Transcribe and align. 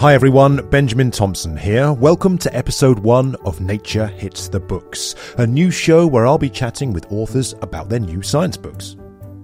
Hi 0.00 0.12
everyone, 0.12 0.68
Benjamin 0.70 1.12
Thompson 1.12 1.56
here. 1.56 1.92
Welcome 1.92 2.36
to 2.38 2.54
episode 2.54 2.98
one 2.98 3.36
of 3.44 3.60
Nature 3.60 4.08
Hits 4.08 4.48
the 4.48 4.58
Books, 4.58 5.14
a 5.38 5.46
new 5.46 5.70
show 5.70 6.04
where 6.04 6.26
I'll 6.26 6.36
be 6.36 6.50
chatting 6.50 6.92
with 6.92 7.10
authors 7.12 7.54
about 7.62 7.88
their 7.88 8.00
new 8.00 8.20
science 8.20 8.56
books. 8.56 8.96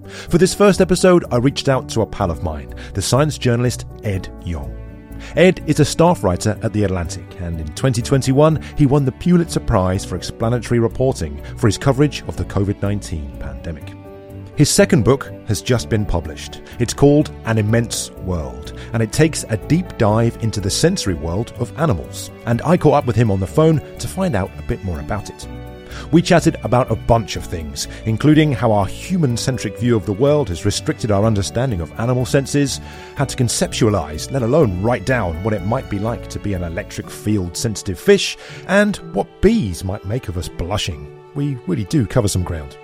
For 0.07 0.37
this 0.37 0.53
first 0.53 0.81
episode, 0.81 1.23
I 1.31 1.37
reached 1.37 1.69
out 1.69 1.87
to 1.89 2.01
a 2.01 2.05
pal 2.05 2.29
of 2.29 2.43
mine, 2.43 2.75
the 2.93 3.01
science 3.01 3.37
journalist 3.37 3.85
Ed 4.03 4.27
Yong. 4.43 4.75
Ed 5.37 5.63
is 5.67 5.79
a 5.79 5.85
staff 5.85 6.21
writer 6.21 6.59
at 6.61 6.73
The 6.73 6.83
Atlantic, 6.83 7.39
and 7.39 7.61
in 7.61 7.67
2021 7.67 8.61
he 8.77 8.85
won 8.85 9.05
the 9.05 9.13
Pulitzer 9.13 9.61
Prize 9.61 10.03
for 10.03 10.17
explanatory 10.17 10.81
reporting 10.81 11.41
for 11.55 11.67
his 11.67 11.77
coverage 11.77 12.23
of 12.23 12.35
the 12.35 12.45
COVID 12.45 12.81
19 12.81 13.37
pandemic. 13.39 14.00
His 14.57 14.69
second 14.69 15.05
book 15.05 15.31
has 15.47 15.61
just 15.61 15.89
been 15.89 16.05
published. 16.05 16.61
It's 16.77 16.93
called 16.93 17.31
An 17.45 17.57
Immense 17.57 18.11
World, 18.11 18.77
and 18.93 19.01
it 19.01 19.13
takes 19.13 19.43
a 19.45 19.55
deep 19.55 19.97
dive 19.97 20.37
into 20.43 20.59
the 20.59 20.69
sensory 20.69 21.13
world 21.13 21.53
of 21.57 21.75
animals. 21.79 22.29
And 22.45 22.61
I 22.63 22.75
caught 22.75 22.95
up 22.95 23.05
with 23.05 23.15
him 23.15 23.31
on 23.31 23.39
the 23.39 23.47
phone 23.47 23.79
to 23.97 24.07
find 24.07 24.35
out 24.35 24.51
a 24.59 24.63
bit 24.63 24.83
more 24.83 24.99
about 24.99 25.29
it. 25.29 25.47
We 26.11 26.21
chatted 26.21 26.57
about 26.63 26.91
a 26.91 26.95
bunch 26.95 27.37
of 27.37 27.45
things, 27.45 27.87
including 28.05 28.51
how 28.51 28.73
our 28.73 28.85
human 28.85 29.37
centric 29.37 29.79
view 29.79 29.95
of 29.95 30.05
the 30.05 30.13
world 30.13 30.49
has 30.49 30.65
restricted 30.65 31.11
our 31.11 31.25
understanding 31.25 31.79
of 31.79 31.97
animal 31.99 32.25
senses, 32.25 32.81
how 33.15 33.25
to 33.25 33.37
conceptualize, 33.37 34.31
let 34.31 34.43
alone 34.43 34.81
write 34.81 35.05
down, 35.05 35.41
what 35.43 35.53
it 35.53 35.65
might 35.65 35.89
be 35.89 35.97
like 35.97 36.27
to 36.29 36.39
be 36.39 36.53
an 36.53 36.63
electric 36.63 37.09
field 37.09 37.55
sensitive 37.55 37.99
fish, 37.99 38.37
and 38.67 38.97
what 39.13 39.41
bees 39.41 39.83
might 39.83 40.05
make 40.05 40.27
of 40.27 40.37
us 40.37 40.49
blushing. 40.49 41.17
We 41.35 41.55
really 41.67 41.85
do 41.85 42.05
cover 42.05 42.27
some 42.27 42.43
ground. 42.43 42.77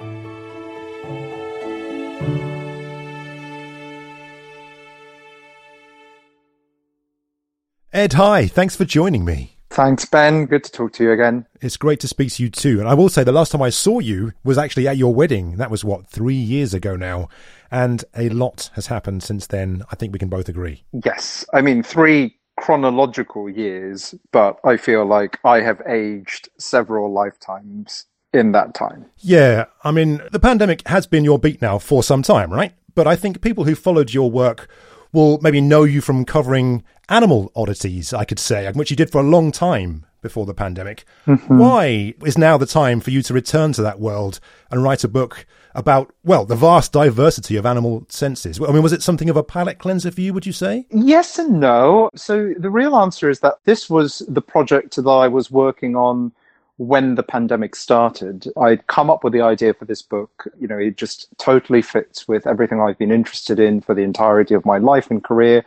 Ed, 7.97 8.13
hi. 8.13 8.47
Thanks 8.47 8.75
for 8.75 8.85
joining 8.85 9.25
me. 9.25 9.57
Thanks, 9.71 10.05
Ben. 10.05 10.45
Good 10.45 10.63
to 10.65 10.71
talk 10.71 10.93
to 10.93 11.03
you 11.03 11.11
again. 11.11 11.45
It's 11.61 11.77
great 11.77 11.99
to 12.01 12.07
speak 12.07 12.31
to 12.33 12.43
you 12.43 12.49
too. 12.49 12.79
And 12.79 12.87
I 12.87 12.93
will 12.93 13.09
say 13.09 13.23
the 13.23 13.31
last 13.31 13.51
time 13.51 13.61
I 13.61 13.69
saw 13.69 13.99
you 13.99 14.33
was 14.43 14.57
actually 14.57 14.87
at 14.87 14.97
your 14.97 15.13
wedding. 15.15 15.57
That 15.57 15.71
was 15.71 15.83
what, 15.83 16.07
three 16.07 16.35
years 16.35 16.73
ago 16.73 16.95
now. 16.95 17.27
And 17.71 18.05
a 18.15 18.29
lot 18.29 18.69
has 18.75 18.87
happened 18.87 19.23
since 19.23 19.47
then. 19.47 19.83
I 19.91 19.95
think 19.95 20.13
we 20.13 20.19
can 20.19 20.29
both 20.29 20.47
agree. 20.47 20.83
Yes. 21.03 21.43
I 21.53 21.61
mean, 21.61 21.81
three 21.81 22.37
chronological 22.59 23.49
years, 23.49 24.13
but 24.31 24.57
I 24.63 24.77
feel 24.77 25.05
like 25.05 25.39
I 25.43 25.61
have 25.61 25.81
aged 25.87 26.49
several 26.59 27.11
lifetimes 27.11 28.05
in 28.33 28.51
that 28.51 28.73
time. 28.73 29.05
Yeah. 29.17 29.65
I 29.83 29.91
mean, 29.91 30.21
the 30.31 30.39
pandemic 30.39 30.87
has 30.87 31.07
been 31.07 31.23
your 31.23 31.39
beat 31.39 31.61
now 31.61 31.79
for 31.79 32.03
some 32.03 32.23
time, 32.23 32.51
right? 32.51 32.73
But 32.95 33.07
I 33.07 33.15
think 33.15 33.41
people 33.41 33.63
who 33.63 33.75
followed 33.75 34.13
your 34.13 34.29
work 34.29 34.69
will 35.13 35.39
maybe 35.41 35.61
know 35.61 35.83
you 35.83 36.01
from 36.01 36.25
covering 36.25 36.83
animal 37.09 37.51
oddities, 37.55 38.13
I 38.13 38.25
could 38.25 38.39
say, 38.39 38.69
which 38.71 38.91
you 38.91 38.97
did 38.97 39.11
for 39.11 39.19
a 39.19 39.23
long 39.23 39.51
time 39.51 40.05
before 40.21 40.45
the 40.45 40.53
pandemic. 40.53 41.05
Mm-hmm. 41.25 41.57
Why 41.57 42.13
is 42.25 42.37
now 42.37 42.57
the 42.57 42.65
time 42.65 42.99
for 42.99 43.11
you 43.11 43.21
to 43.21 43.33
return 43.33 43.71
to 43.73 43.81
that 43.83 43.99
world 43.99 44.39
and 44.69 44.83
write 44.83 45.03
a 45.03 45.07
book 45.07 45.45
about, 45.73 46.11
well, 46.23 46.43
the 46.43 46.55
vast 46.55 46.91
diversity 46.91 47.55
of 47.55 47.65
animal 47.65 48.05
senses? 48.09 48.59
I 48.59 48.71
mean, 48.71 48.83
was 48.83 48.93
it 48.93 49.03
something 49.03 49.29
of 49.29 49.37
a 49.37 49.43
palate 49.43 49.77
cleanser 49.77 50.11
for 50.11 50.21
you, 50.21 50.33
would 50.33 50.45
you 50.45 50.51
say? 50.51 50.85
Yes 50.89 51.39
and 51.39 51.59
no. 51.59 52.09
So 52.15 52.53
the 52.57 52.71
real 52.71 52.95
answer 52.95 53.29
is 53.29 53.39
that 53.39 53.59
this 53.63 53.89
was 53.89 54.23
the 54.27 54.41
project 54.41 54.95
that 54.95 55.07
I 55.07 55.27
was 55.27 55.49
working 55.51 55.95
on 55.95 56.33
when 56.77 57.15
the 57.15 57.23
pandemic 57.23 57.75
started, 57.75 58.47
I'd 58.55 58.85
come 58.87 59.09
up 59.09 59.23
with 59.23 59.33
the 59.33 59.41
idea 59.41 59.73
for 59.73 59.85
this 59.85 60.01
book. 60.03 60.47
You 60.59 60.67
know, 60.67 60.77
it 60.77 60.95
just 60.95 61.27
totally 61.37 61.81
fits 61.81 62.27
with 62.27 62.45
everything 62.45 62.79
I've 62.79 62.99
been 62.99 63.11
interested 63.11 63.59
in 63.59 63.81
for 63.81 63.95
the 63.95 64.03
entirety 64.03 64.53
of 64.53 64.65
my 64.65 64.77
life 64.77 65.09
and 65.09 65.23
career. 65.23 65.65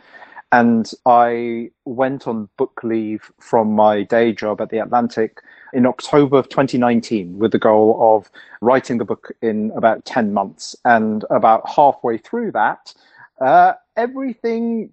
And 0.53 0.89
I 1.05 1.71
went 1.85 2.27
on 2.27 2.49
book 2.57 2.81
leave 2.83 3.31
from 3.39 3.73
my 3.73 4.03
day 4.03 4.31
job 4.31 4.61
at 4.61 4.69
the 4.69 4.79
Atlantic 4.79 5.41
in 5.73 5.85
October 5.85 6.37
of 6.37 6.49
2019 6.49 7.37
with 7.37 7.51
the 7.51 7.59
goal 7.59 7.97
of 7.99 8.29
writing 8.61 8.97
the 8.97 9.05
book 9.05 9.31
in 9.41 9.71
about 9.75 10.05
10 10.05 10.33
months. 10.33 10.75
And 10.85 11.25
about 11.29 11.69
halfway 11.69 12.17
through 12.17 12.53
that, 12.53 12.93
uh, 13.41 13.73
everything, 13.97 14.91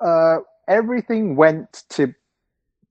uh, 0.00 0.38
everything 0.68 1.36
went 1.36 1.84
to 1.90 2.14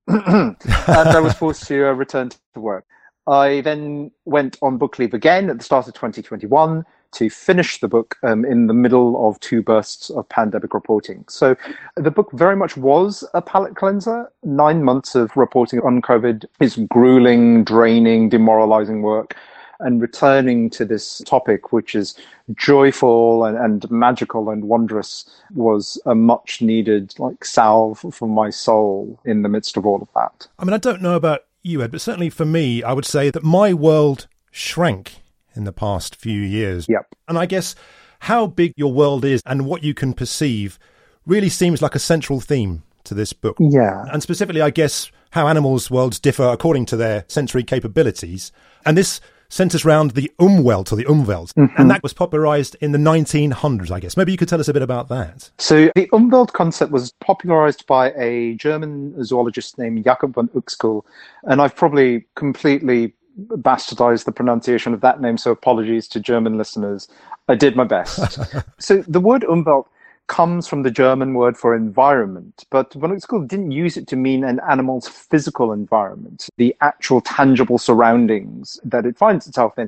and 0.08 0.58
I 0.88 1.20
was 1.20 1.34
forced 1.34 1.68
to 1.68 1.90
uh, 1.90 1.94
return 1.94 2.30
to 2.30 2.60
work. 2.60 2.86
I 3.26 3.62
then 3.62 4.12
went 4.26 4.58
on 4.62 4.78
book 4.78 5.00
leave 5.00 5.14
again 5.14 5.50
at 5.50 5.58
the 5.58 5.64
start 5.64 5.88
of 5.88 5.94
2021 5.94 6.84
to 7.14 7.30
finish 7.30 7.80
the 7.80 7.88
book 7.88 8.18
um, 8.24 8.44
in 8.44 8.68
the 8.68 8.74
middle 8.74 9.30
of 9.30 9.40
two 9.40 9.62
bursts 9.62 10.10
of 10.10 10.28
pandemic 10.28 10.74
reporting. 10.74 11.24
So 11.30 11.56
the 11.96 12.12
book 12.12 12.32
very 12.34 12.56
much 12.56 12.76
was 12.76 13.24
a 13.34 13.42
palate 13.42 13.76
cleanser. 13.76 14.30
Nine 14.44 14.84
months 14.84 15.16
of 15.16 15.36
reporting 15.38 15.80
on 15.82 16.02
COVID 16.02 16.46
is 16.60 16.78
grueling, 16.90 17.64
draining, 17.64 18.30
demoralizing 18.30 19.04
work 19.04 19.38
and 19.84 20.02
returning 20.02 20.70
to 20.72 20.86
this 20.86 21.22
topic, 21.26 21.72
which 21.72 21.96
is 21.96 22.16
joyful 22.56 23.46
and, 23.46 23.58
and 23.58 23.90
magical 23.92 24.50
and 24.50 24.66
wondrous, 24.66 25.30
was 25.54 26.02
a 26.06 26.16
much 26.16 26.62
needed 26.62 27.14
like 27.20 27.46
salve 27.46 28.04
for 28.12 28.28
my 28.28 28.50
soul 28.50 29.20
in 29.26 29.44
the 29.44 29.50
midst 29.50 29.78
of 29.78 29.86
all 29.86 30.02
of 30.02 30.08
that. 30.16 30.48
I 30.60 30.66
mean, 30.66 30.74
I 30.74 30.78
don't 30.78 31.02
know 31.02 31.16
about 31.16 31.42
you, 31.62 31.82
Ed, 31.82 31.92
but 31.92 32.02
certainly 32.02 32.30
for 32.30 32.46
me, 32.46 32.84
I 32.84 32.94
would 32.94 33.06
say 33.06 33.30
that 33.30 33.44
my 33.44 33.74
world 33.74 34.28
shrank 34.52 35.22
in 35.56 35.64
the 35.64 35.72
past 35.72 36.16
few 36.16 36.42
years. 36.42 36.88
Yep. 36.90 37.08
And 37.28 37.38
I 37.38 37.46
guess 37.46 37.76
how 38.20 38.48
big 38.48 38.74
your 38.76 38.94
world 38.94 39.26
is 39.26 39.42
and 39.46 39.66
what 39.66 39.84
you 39.84 39.94
can 39.94 40.14
perceive 40.14 40.80
really 41.26 41.50
seems 41.50 41.82
like 41.82 41.96
a 41.96 42.00
central 42.00 42.40
theme 42.40 42.84
to 43.06 43.14
this 43.14 43.34
book. 43.34 43.58
Yeah. 43.60 44.06
And 44.12 44.22
specifically, 44.22 44.62
I 44.62 44.70
guess, 44.70 45.12
how 45.32 45.48
animals' 45.48 45.90
worlds 45.90 46.20
differ 46.20 46.48
according 46.48 46.86
to 46.88 46.96
their 46.96 47.26
sensory 47.28 47.64
capabilities. 47.64 48.52
And 48.86 48.98
this 48.98 49.20
centers 49.50 49.86
around 49.86 50.12
the 50.12 50.32
Umwelt 50.40 50.92
or 50.92 50.96
the 50.96 51.06
Umwelt. 51.06 51.54
Mm-hmm. 51.54 51.80
And 51.80 51.90
that 51.92 52.04
was 52.04 52.14
popularized 52.14 52.76
in 52.82 52.92
the 52.92 52.98
1900s, 52.98 53.92
I 53.92 54.00
guess. 54.00 54.18
Maybe 54.18 54.32
you 54.32 54.38
could 54.38 54.50
tell 54.50 54.60
us 54.60 54.68
a 54.68 54.74
bit 54.74 54.82
about 54.82 55.10
that. 55.10 55.52
So 55.58 55.92
the 55.96 56.08
Umwelt 56.08 56.54
concept 56.54 56.92
was 56.92 57.14
popularized 57.20 57.86
by 57.86 58.12
a 58.14 58.56
German 58.56 59.24
zoologist 59.24 59.78
named 59.78 60.04
Jakob 60.04 60.34
von 60.34 60.48
Uexküll. 60.50 61.04
And 61.44 61.62
I've 61.62 61.76
probably 61.76 62.26
completely 62.36 63.14
bastardized 63.40 64.26
the 64.26 64.32
pronunciation 64.32 64.94
of 64.94 65.02
that 65.02 65.20
name, 65.20 65.38
so 65.38 65.52
apologies 65.52 66.08
to 66.08 66.20
German 66.20 66.58
listeners. 66.58 67.08
I 67.48 67.56
did 67.56 67.76
my 67.76 67.84
best. 67.84 68.40
so 68.80 69.04
the 69.08 69.20
word 69.20 69.44
Umwelt 69.44 69.86
comes 70.34 70.68
from 70.68 70.82
the 70.82 70.90
German 70.90 71.36
word 71.36 71.56
for 71.56 71.76
environment, 71.76 72.64
but 72.72 72.92
von 72.94 73.12
Uexküll 73.12 73.48
didn't 73.48 73.72
use 73.72 73.98
it 73.98 74.08
to 74.08 74.16
mean 74.16 74.44
an 74.44 74.60
animal's 74.68 75.08
physical 75.08 75.72
environment, 75.72 76.50
the 76.58 76.76
actual 76.82 77.22
tangible 77.22 77.78
surroundings 77.78 78.80
that 78.84 79.06
it 79.06 79.16
finds 79.16 79.46
itself 79.46 79.78
in. 79.78 79.88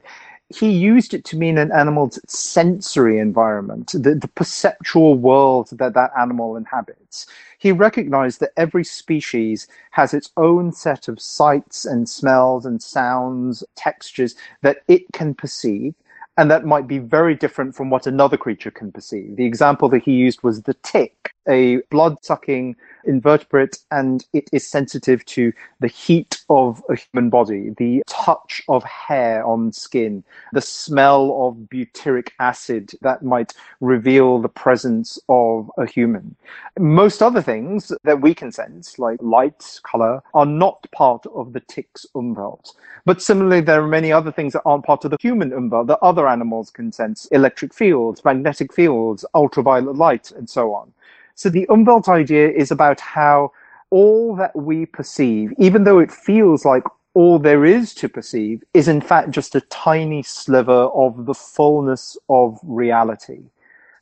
He 0.49 0.69
used 0.69 1.15
it 1.15 1.25
to 1.25 1.35
mean 1.35 1.57
an 1.57 1.71
animal's 1.71 2.19
sensory 2.27 3.17
environment, 3.17 3.93
the, 3.93 4.13
the 4.13 4.27
perceptual 4.35 5.15
world 5.15 5.69
that 5.71 5.95
that 5.95 6.11
animal 6.15 6.55
inhabits. 6.57 7.25
He 7.57 7.71
recognized 7.71 8.39
that 8.41 8.53
every 8.55 8.83
species 8.83 9.67
has 9.89 10.13
its 10.13 10.29
own 10.37 10.71
set 10.73 11.07
of 11.07 11.19
sights 11.19 11.85
and 11.85 12.07
smells 12.07 12.67
and 12.67 12.79
sounds, 12.83 13.63
textures 13.75 14.35
that 14.61 14.83
it 14.87 15.11
can 15.11 15.33
perceive 15.33 15.95
and 16.37 16.51
that 16.51 16.65
might 16.65 16.87
be 16.87 16.97
very 16.97 17.35
different 17.35 17.75
from 17.75 17.89
what 17.89 18.07
another 18.07 18.37
creature 18.37 18.71
can 18.71 18.91
perceive. 18.91 19.35
The 19.35 19.45
example 19.45 19.89
that 19.89 20.03
he 20.03 20.13
used 20.13 20.43
was 20.43 20.63
the 20.63 20.73
tick, 20.75 21.33
a 21.47 21.77
blood 21.89 22.17
sucking 22.23 22.75
invertebrate, 23.05 23.77
and 23.91 24.25
it 24.33 24.49
is 24.51 24.67
sensitive 24.67 25.25
to 25.27 25.53
the 25.79 25.87
heat 25.87 26.43
of 26.49 26.83
a 26.89 26.95
human 26.95 27.29
body. 27.29 27.73
The 27.77 28.03
touch 28.25 28.63
of 28.69 28.83
hair 28.83 29.45
on 29.45 29.71
skin, 29.71 30.23
the 30.51 30.61
smell 30.61 31.47
of 31.47 31.69
butyric 31.69 32.29
acid 32.39 32.91
that 33.01 33.23
might 33.23 33.53
reveal 33.81 34.39
the 34.39 34.49
presence 34.49 35.19
of 35.29 35.69
a 35.77 35.85
human. 35.85 36.35
Most 36.79 37.21
other 37.21 37.41
things 37.41 37.91
that 38.03 38.19
we 38.19 38.33
can 38.33 38.51
sense, 38.51 38.97
like 38.97 39.19
light, 39.21 39.79
color, 39.83 40.23
are 40.33 40.45
not 40.47 40.87
part 40.91 41.23
of 41.35 41.53
the 41.53 41.59
tick's 41.59 42.07
umwelt. 42.15 42.73
But 43.05 43.21
similarly, 43.21 43.61
there 43.61 43.83
are 43.83 43.87
many 43.87 44.11
other 44.11 44.31
things 44.31 44.53
that 44.53 44.63
aren't 44.65 44.85
part 44.85 45.05
of 45.05 45.11
the 45.11 45.17
human 45.21 45.51
umwelt 45.51 45.85
that 45.87 45.99
other 46.01 46.27
animals 46.27 46.71
can 46.71 46.91
sense 46.91 47.27
electric 47.27 47.75
fields, 47.75 48.25
magnetic 48.25 48.73
fields, 48.73 49.23
ultraviolet 49.35 49.97
light, 49.97 50.31
and 50.31 50.49
so 50.49 50.73
on. 50.73 50.91
So 51.35 51.49
the 51.49 51.67
umwelt 51.67 52.07
idea 52.07 52.49
is 52.49 52.71
about 52.71 52.99
how 52.99 53.51
all 53.91 54.35
that 54.35 54.55
we 54.55 54.87
perceive, 54.87 55.53
even 55.59 55.83
though 55.83 55.99
it 55.99 56.11
feels 56.11 56.65
like 56.65 56.83
all 57.15 57.39
there 57.39 57.65
is 57.65 57.93
to 57.95 58.09
perceive, 58.09 58.63
is 58.73 58.87
in 58.87 59.01
fact 59.01 59.31
just 59.31 59.55
a 59.55 59.61
tiny 59.61 60.21
sliver 60.21 60.89
of 60.93 61.25
the 61.25 61.33
fullness 61.33 62.17
of 62.29 62.59
reality. 62.61 63.39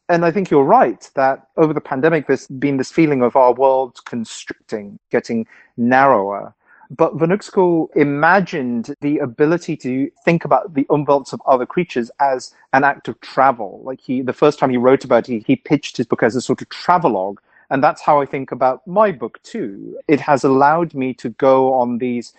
And 0.09 0.25
I 0.25 0.31
think 0.31 0.49
you're 0.49 0.63
right 0.63 1.09
that 1.15 1.47
over 1.55 1.73
the 1.73 1.79
pandemic, 1.79 2.27
there's 2.27 2.47
been 2.47 2.77
this 2.77 2.91
feeling 2.91 3.21
of 3.21 3.35
our 3.35 3.53
world 3.53 4.03
constricting, 4.05 4.99
getting 5.11 5.47
narrower. 5.77 6.53
But 6.89 7.15
von 7.15 7.29
Uexküll 7.29 7.87
imagined 7.95 8.95
the 9.01 9.19
ability 9.19 9.77
to 9.77 10.11
think 10.25 10.43
about 10.43 10.73
the 10.73 10.85
umwelts 10.85 11.33
of 11.33 11.41
other 11.47 11.65
creatures 11.65 12.11
as 12.19 12.53
an 12.73 12.83
act 12.83 13.07
of 13.07 13.19
travel. 13.21 13.81
Like 13.83 14.01
he, 14.01 14.21
the 14.21 14.33
first 14.33 14.59
time 14.59 14.71
he 14.71 14.77
wrote 14.77 15.05
about 15.05 15.29
it, 15.29 15.45
he 15.45 15.55
pitched 15.55 15.97
his 15.97 16.05
book 16.05 16.23
as 16.23 16.35
a 16.35 16.41
sort 16.41 16.61
of 16.61 16.69
travelogue 16.69 17.39
and 17.69 17.83
that's 17.83 18.01
how 18.01 18.21
I 18.21 18.25
think 18.25 18.51
about 18.51 18.85
my 18.87 19.11
book 19.11 19.41
too. 19.43 19.97
It 20.07 20.19
has 20.19 20.43
allowed 20.43 20.93
me 20.93 21.13
to 21.15 21.29
go 21.29 21.73
on 21.73 21.97
these 21.97 22.33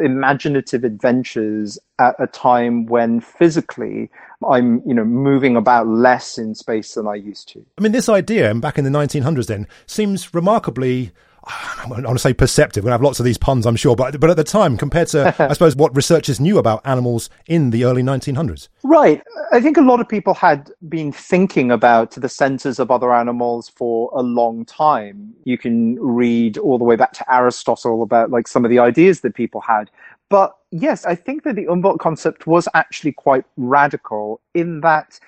imaginative 0.00 0.84
adventures 0.84 1.78
at 1.98 2.16
a 2.18 2.26
time 2.26 2.86
when 2.86 3.20
physically 3.20 4.10
I'm, 4.48 4.82
you 4.86 4.94
know, 4.94 5.04
moving 5.04 5.56
about 5.56 5.86
less 5.86 6.38
in 6.38 6.54
space 6.54 6.94
than 6.94 7.06
I 7.06 7.14
used 7.14 7.48
to. 7.50 7.64
I 7.78 7.82
mean, 7.82 7.92
this 7.92 8.08
idea, 8.08 8.50
and 8.50 8.60
back 8.60 8.78
in 8.78 8.84
the 8.84 8.90
1900s 8.90 9.46
then, 9.46 9.68
seems 9.86 10.34
remarkably 10.34 11.12
I 11.46 11.86
want 11.88 12.04
to 12.04 12.18
say 12.18 12.34
perceptive. 12.34 12.82
We'll 12.82 12.92
have 12.92 13.02
lots 13.02 13.20
of 13.20 13.24
these 13.24 13.38
puns, 13.38 13.66
I'm 13.66 13.76
sure, 13.76 13.94
but 13.94 14.18
but 14.18 14.30
at 14.30 14.36
the 14.36 14.44
time, 14.44 14.76
compared 14.76 15.08
to 15.08 15.34
I 15.38 15.52
suppose 15.52 15.76
what 15.76 15.94
researchers 15.94 16.40
knew 16.40 16.58
about 16.58 16.84
animals 16.84 17.30
in 17.46 17.70
the 17.70 17.84
early 17.84 18.02
1900s. 18.02 18.68
Right. 18.82 19.22
I 19.52 19.60
think 19.60 19.76
a 19.76 19.82
lot 19.82 20.00
of 20.00 20.08
people 20.08 20.34
had 20.34 20.70
been 20.88 21.12
thinking 21.12 21.70
about 21.70 22.12
the 22.12 22.28
senses 22.28 22.78
of 22.78 22.90
other 22.90 23.14
animals 23.14 23.68
for 23.68 24.10
a 24.14 24.22
long 24.22 24.64
time. 24.64 25.34
You 25.44 25.56
can 25.56 25.96
read 26.00 26.58
all 26.58 26.78
the 26.78 26.84
way 26.84 26.96
back 26.96 27.12
to 27.12 27.32
Aristotle 27.32 28.02
about 28.02 28.30
like 28.30 28.48
some 28.48 28.64
of 28.64 28.70
the 28.70 28.80
ideas 28.80 29.20
that 29.20 29.34
people 29.34 29.60
had. 29.60 29.90
But 30.28 30.56
yes, 30.72 31.06
I 31.06 31.14
think 31.14 31.44
that 31.44 31.54
the 31.54 31.66
Umwelt 31.66 32.00
concept 32.00 32.48
was 32.48 32.68
actually 32.74 33.12
quite 33.12 33.44
radical 33.56 34.40
in 34.54 34.80
that 34.80 35.20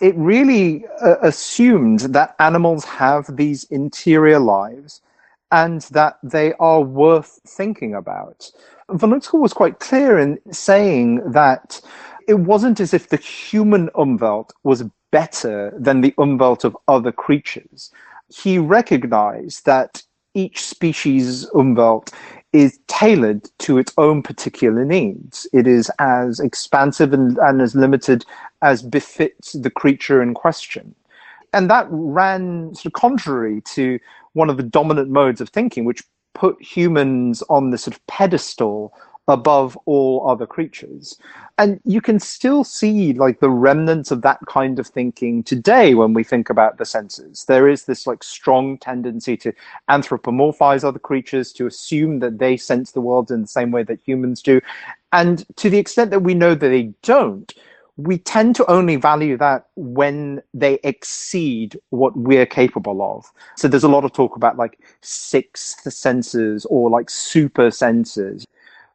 it 0.00 0.14
really 0.14 0.84
uh, 1.02 1.16
assumed 1.22 2.00
that 2.00 2.36
animals 2.38 2.84
have 2.84 3.36
these 3.36 3.64
interior 3.64 4.38
lives 4.38 5.00
and 5.50 5.82
that 5.82 6.18
they 6.22 6.52
are 6.54 6.82
worth 6.82 7.40
thinking 7.46 7.94
about. 7.94 8.50
Uexküll 8.90 9.40
was 9.40 9.52
quite 9.52 9.80
clear 9.80 10.18
in 10.18 10.38
saying 10.52 11.22
that 11.32 11.80
it 12.26 12.40
wasn't 12.40 12.80
as 12.80 12.92
if 12.92 13.08
the 13.08 13.16
human 13.16 13.88
umwelt 13.94 14.50
was 14.62 14.84
better 15.10 15.72
than 15.78 16.00
the 16.00 16.12
umwelt 16.18 16.64
of 16.64 16.76
other 16.86 17.12
creatures. 17.12 17.90
He 18.28 18.58
recognized 18.58 19.64
that 19.64 20.02
each 20.34 20.60
species 20.62 21.46
umwelt 21.54 22.12
is 22.52 22.78
tailored 22.86 23.48
to 23.58 23.78
its 23.78 23.92
own 23.98 24.22
particular 24.22 24.84
needs. 24.84 25.46
It 25.52 25.66
is 25.66 25.90
as 25.98 26.40
expansive 26.40 27.12
and, 27.12 27.38
and 27.38 27.60
as 27.60 27.74
limited 27.74 28.24
as 28.62 28.82
befits 28.82 29.52
the 29.52 29.70
creature 29.70 30.22
in 30.22 30.34
question. 30.34 30.94
And 31.52 31.70
that 31.70 31.86
ran 31.90 32.74
sort 32.74 32.86
of 32.86 32.92
contrary 32.92 33.60
to 33.62 33.98
one 34.34 34.50
of 34.50 34.56
the 34.56 34.62
dominant 34.62 35.10
modes 35.10 35.40
of 35.40 35.48
thinking, 35.48 35.84
which 35.84 36.02
put 36.34 36.60
humans 36.62 37.42
on 37.48 37.70
this 37.70 37.82
sort 37.84 37.96
of 37.96 38.06
pedestal 38.06 38.92
above 39.28 39.76
all 39.84 40.28
other 40.28 40.46
creatures. 40.46 41.18
And 41.58 41.80
you 41.84 42.00
can 42.00 42.18
still 42.18 42.64
see 42.64 43.12
like 43.12 43.40
the 43.40 43.50
remnants 43.50 44.10
of 44.10 44.22
that 44.22 44.38
kind 44.48 44.78
of 44.78 44.86
thinking 44.86 45.42
today 45.42 45.94
when 45.94 46.14
we 46.14 46.24
think 46.24 46.48
about 46.48 46.78
the 46.78 46.86
senses. 46.86 47.44
There 47.44 47.68
is 47.68 47.84
this 47.84 48.06
like 48.06 48.24
strong 48.24 48.78
tendency 48.78 49.36
to 49.38 49.52
anthropomorphize 49.90 50.82
other 50.82 50.98
creatures, 50.98 51.52
to 51.54 51.66
assume 51.66 52.20
that 52.20 52.38
they 52.38 52.56
sense 52.56 52.92
the 52.92 53.02
world 53.02 53.30
in 53.30 53.42
the 53.42 53.48
same 53.48 53.70
way 53.70 53.82
that 53.82 54.00
humans 54.00 54.40
do. 54.40 54.60
And 55.12 55.44
to 55.56 55.68
the 55.68 55.78
extent 55.78 56.10
that 56.10 56.20
we 56.20 56.34
know 56.34 56.54
that 56.54 56.68
they 56.68 56.94
don't, 57.02 57.52
we 57.98 58.16
tend 58.16 58.54
to 58.54 58.70
only 58.70 58.94
value 58.94 59.36
that 59.36 59.66
when 59.74 60.40
they 60.54 60.78
exceed 60.84 61.78
what 61.90 62.16
we're 62.16 62.46
capable 62.46 63.02
of. 63.02 63.30
So 63.56 63.66
there's 63.66 63.84
a 63.84 63.88
lot 63.88 64.04
of 64.04 64.12
talk 64.12 64.36
about 64.36 64.56
like 64.56 64.78
sixth 65.00 65.92
senses 65.92 66.64
or 66.66 66.90
like 66.90 67.10
super 67.10 67.72
senses. 67.72 68.46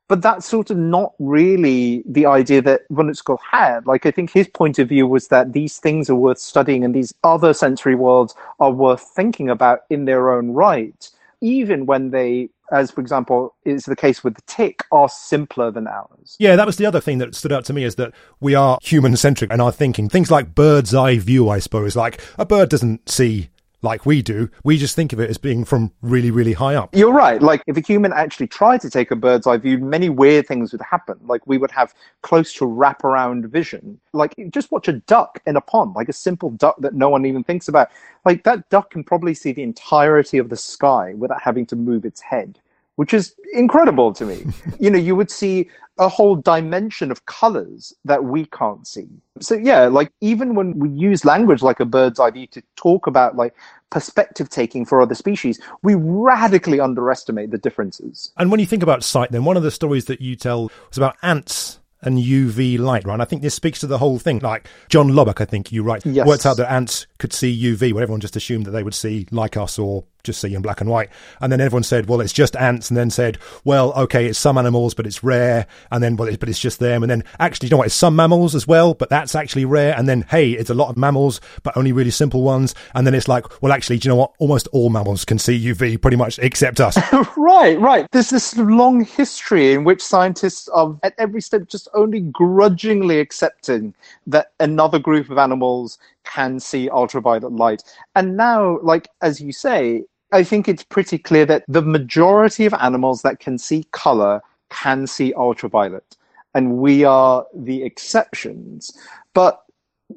But 0.07 0.21
that's 0.21 0.45
sort 0.45 0.69
of 0.69 0.77
not 0.77 1.13
really 1.19 2.03
the 2.05 2.25
idea 2.25 2.61
that 2.61 2.87
Uexküll 2.89 3.39
had. 3.39 3.85
Like, 3.87 4.05
I 4.05 4.11
think 4.11 4.31
his 4.31 4.47
point 4.47 4.79
of 4.79 4.89
view 4.89 5.07
was 5.07 5.27
that 5.29 5.53
these 5.53 5.79
things 5.79 6.09
are 6.09 6.15
worth 6.15 6.39
studying 6.39 6.85
and 6.85 6.93
these 6.93 7.13
other 7.23 7.53
sensory 7.53 7.95
worlds 7.95 8.35
are 8.59 8.71
worth 8.71 9.01
thinking 9.01 9.49
about 9.49 9.79
in 9.89 10.05
their 10.05 10.31
own 10.31 10.51
right, 10.51 11.09
even 11.41 11.85
when 11.85 12.11
they 12.11 12.49
as 12.73 12.91
for 12.91 13.01
example 13.01 13.55
is 13.63 13.85
the 13.85 13.95
case 13.95 14.23
with 14.23 14.35
the 14.35 14.41
tick, 14.47 14.83
are 14.91 15.07
simpler 15.07 15.71
than 15.71 15.87
ours. 15.87 16.35
Yeah, 16.39 16.55
that 16.55 16.65
was 16.65 16.77
the 16.77 16.85
other 16.85 16.99
thing 16.99 17.19
that 17.19 17.35
stood 17.35 17.51
out 17.51 17.65
to 17.65 17.73
me 17.73 17.83
is 17.83 17.95
that 17.95 18.13
we 18.39 18.55
are 18.55 18.77
human 18.81 19.15
centric 19.15 19.51
in 19.51 19.61
our 19.61 19.71
thinking. 19.71 20.09
Things 20.09 20.31
like 20.31 20.55
bird's 20.55 20.93
eye 20.93 21.17
view, 21.17 21.49
I 21.49 21.59
suppose. 21.59 21.95
Like 21.95 22.21
a 22.37 22.45
bird 22.45 22.69
doesn't 22.69 23.09
see 23.09 23.49
like 23.83 24.05
we 24.05 24.21
do. 24.21 24.49
We 24.63 24.77
just 24.77 24.95
think 24.95 25.13
of 25.13 25.19
it 25.19 25.29
as 25.29 25.37
being 25.37 25.65
from 25.65 25.91
really, 26.01 26.31
really 26.31 26.53
high 26.53 26.75
up. 26.75 26.95
You're 26.95 27.13
right. 27.13 27.41
Like 27.41 27.61
if 27.67 27.77
a 27.77 27.81
human 27.81 28.13
actually 28.13 28.47
tried 28.47 28.81
to 28.81 28.89
take 28.89 29.11
a 29.11 29.15
bird's 29.15 29.45
eye 29.45 29.57
view, 29.57 29.77
many 29.77 30.09
weird 30.09 30.47
things 30.47 30.71
would 30.71 30.81
happen. 30.81 31.19
Like 31.25 31.45
we 31.45 31.57
would 31.57 31.71
have 31.71 31.93
close 32.21 32.53
to 32.55 32.65
wraparound 32.65 33.45
vision. 33.47 33.99
Like 34.13 34.33
just 34.49 34.71
watch 34.71 34.87
a 34.87 34.93
duck 34.93 35.41
in 35.45 35.57
a 35.57 35.61
pond, 35.61 35.95
like 35.95 36.09
a 36.09 36.13
simple 36.13 36.49
duck 36.51 36.77
that 36.79 36.95
no 36.95 37.09
one 37.09 37.25
even 37.25 37.43
thinks 37.43 37.67
about. 37.67 37.89
Like 38.25 38.43
that 38.45 38.69
duck 38.69 38.89
can 38.89 39.03
probably 39.03 39.33
see 39.33 39.51
the 39.51 39.63
entirety 39.63 40.37
of 40.37 40.49
the 40.49 40.57
sky 40.57 41.13
without 41.15 41.41
having 41.41 41.65
to 41.67 41.75
move 41.75 42.05
its 42.05 42.21
head 42.21 42.59
which 42.95 43.13
is 43.13 43.35
incredible 43.53 44.13
to 44.13 44.25
me. 44.25 44.45
you 44.79 44.89
know, 44.89 44.99
you 44.99 45.15
would 45.15 45.31
see 45.31 45.69
a 45.99 46.09
whole 46.09 46.35
dimension 46.35 47.11
of 47.11 47.25
colors 47.27 47.93
that 48.03 48.23
we 48.23 48.45
can't 48.47 48.87
see. 48.87 49.07
So 49.39 49.55
yeah, 49.55 49.87
like 49.87 50.11
even 50.21 50.55
when 50.55 50.77
we 50.79 50.89
use 50.89 51.23
language 51.23 51.61
like 51.61 51.79
a 51.79 51.85
bird's 51.85 52.19
eye 52.19 52.31
view 52.31 52.47
to 52.47 52.63
talk 52.75 53.05
about 53.05 53.35
like 53.35 53.55
perspective 53.91 54.49
taking 54.49 54.85
for 54.85 55.01
other 55.01 55.15
species, 55.15 55.59
we 55.83 55.93
radically 55.95 56.79
underestimate 56.79 57.51
the 57.51 57.59
differences. 57.59 58.31
And 58.37 58.49
when 58.49 58.59
you 58.59 58.65
think 58.65 58.81
about 58.81 59.03
sight, 59.03 59.31
then 59.31 59.45
one 59.45 59.55
of 59.55 59.63
the 59.63 59.71
stories 59.71 60.05
that 60.05 60.19
you 60.19 60.35
tell 60.35 60.71
was 60.89 60.97
about 60.97 61.15
ants 61.21 61.79
and 62.01 62.17
UV 62.17 62.79
light, 62.79 63.05
right? 63.05 63.13
And 63.13 63.21
I 63.21 63.25
think 63.25 63.41
this 63.41 63.55
speaks 63.55 63.79
to 63.79 63.87
the 63.87 63.97
whole 63.97 64.19
thing. 64.19 64.39
Like 64.39 64.67
John 64.89 65.09
Lubbock, 65.15 65.41
I 65.41 65.45
think 65.45 65.71
you 65.71 65.83
write, 65.83 66.05
yes. 66.05 66.27
worked 66.27 66.45
out 66.45 66.57
that 66.57 66.71
ants 66.71 67.07
could 67.23 67.31
see 67.31 67.57
UV, 67.57 67.93
where 67.93 68.03
everyone 68.03 68.19
just 68.19 68.35
assumed 68.35 68.65
that 68.65 68.71
they 68.71 68.83
would 68.83 68.93
see 68.93 69.25
like 69.31 69.55
us 69.55 69.79
or 69.79 70.03
just 70.25 70.41
see 70.41 70.53
in 70.53 70.61
black 70.61 70.81
and 70.81 70.89
white. 70.89 71.09
And 71.39 71.53
then 71.53 71.61
everyone 71.61 71.83
said, 71.83 72.09
well, 72.09 72.19
it's 72.19 72.33
just 72.33 72.53
ants. 72.57 72.89
And 72.89 72.97
then 72.97 73.09
said, 73.09 73.37
well, 73.63 73.93
okay, 73.93 74.25
it's 74.25 74.37
some 74.37 74.57
animals, 74.57 74.93
but 74.93 75.07
it's 75.07 75.23
rare. 75.23 75.65
And 75.89 76.03
then, 76.03 76.17
well, 76.17 76.29
but 76.37 76.49
it's 76.49 76.59
just 76.59 76.79
them. 76.79 77.01
And 77.01 77.09
then 77.09 77.23
actually, 77.39 77.67
you 77.67 77.71
know 77.71 77.77
what? 77.77 77.85
It's 77.85 77.95
some 77.95 78.17
mammals 78.17 78.55
as 78.55 78.67
well, 78.67 78.93
but 78.93 79.09
that's 79.09 79.35
actually 79.35 79.63
rare. 79.63 79.97
And 79.97 80.05
then, 80.05 80.25
hey, 80.29 80.51
it's 80.51 80.69
a 80.69 80.73
lot 80.73 80.89
of 80.89 80.97
mammals, 80.97 81.39
but 81.63 81.77
only 81.77 81.93
really 81.93 82.11
simple 82.11 82.41
ones. 82.41 82.75
And 82.93 83.07
then 83.07 83.15
it's 83.15 83.29
like, 83.29 83.61
well, 83.61 83.71
actually, 83.71 83.99
do 83.99 84.07
you 84.07 84.11
know 84.11 84.17
what? 84.17 84.33
Almost 84.39 84.67
all 84.73 84.89
mammals 84.89 85.23
can 85.23 85.39
see 85.39 85.57
UV 85.57 86.01
pretty 86.01 86.17
much 86.17 86.39
except 86.39 86.81
us. 86.81 86.97
right, 87.37 87.79
right. 87.79 88.05
There's 88.11 88.31
this 88.31 88.57
long 88.57 89.05
history 89.05 89.71
in 89.71 89.85
which 89.85 90.01
scientists 90.01 90.67
are 90.67 90.93
at 91.03 91.13
every 91.17 91.41
step 91.41 91.69
just 91.69 91.87
only 91.93 92.19
grudgingly 92.19 93.19
accepting 93.19 93.93
that 94.27 94.51
another 94.59 94.99
group 94.99 95.29
of 95.29 95.37
animals 95.37 95.97
can 96.23 96.59
see 96.59 96.89
ultraviolet 96.89 97.53
light. 97.53 97.83
And 98.15 98.37
now, 98.37 98.79
like, 98.81 99.07
as 99.21 99.41
you 99.41 99.51
say, 99.51 100.03
I 100.31 100.43
think 100.43 100.67
it's 100.67 100.83
pretty 100.83 101.17
clear 101.17 101.45
that 101.45 101.63
the 101.67 101.81
majority 101.81 102.65
of 102.65 102.73
animals 102.75 103.21
that 103.21 103.39
can 103.39 103.57
see 103.57 103.85
color 103.91 104.41
can 104.69 105.05
see 105.05 105.33
ultraviolet, 105.35 106.17
and 106.55 106.77
we 106.77 107.03
are 107.03 107.45
the 107.53 107.83
exceptions. 107.83 108.91
But 109.33 109.61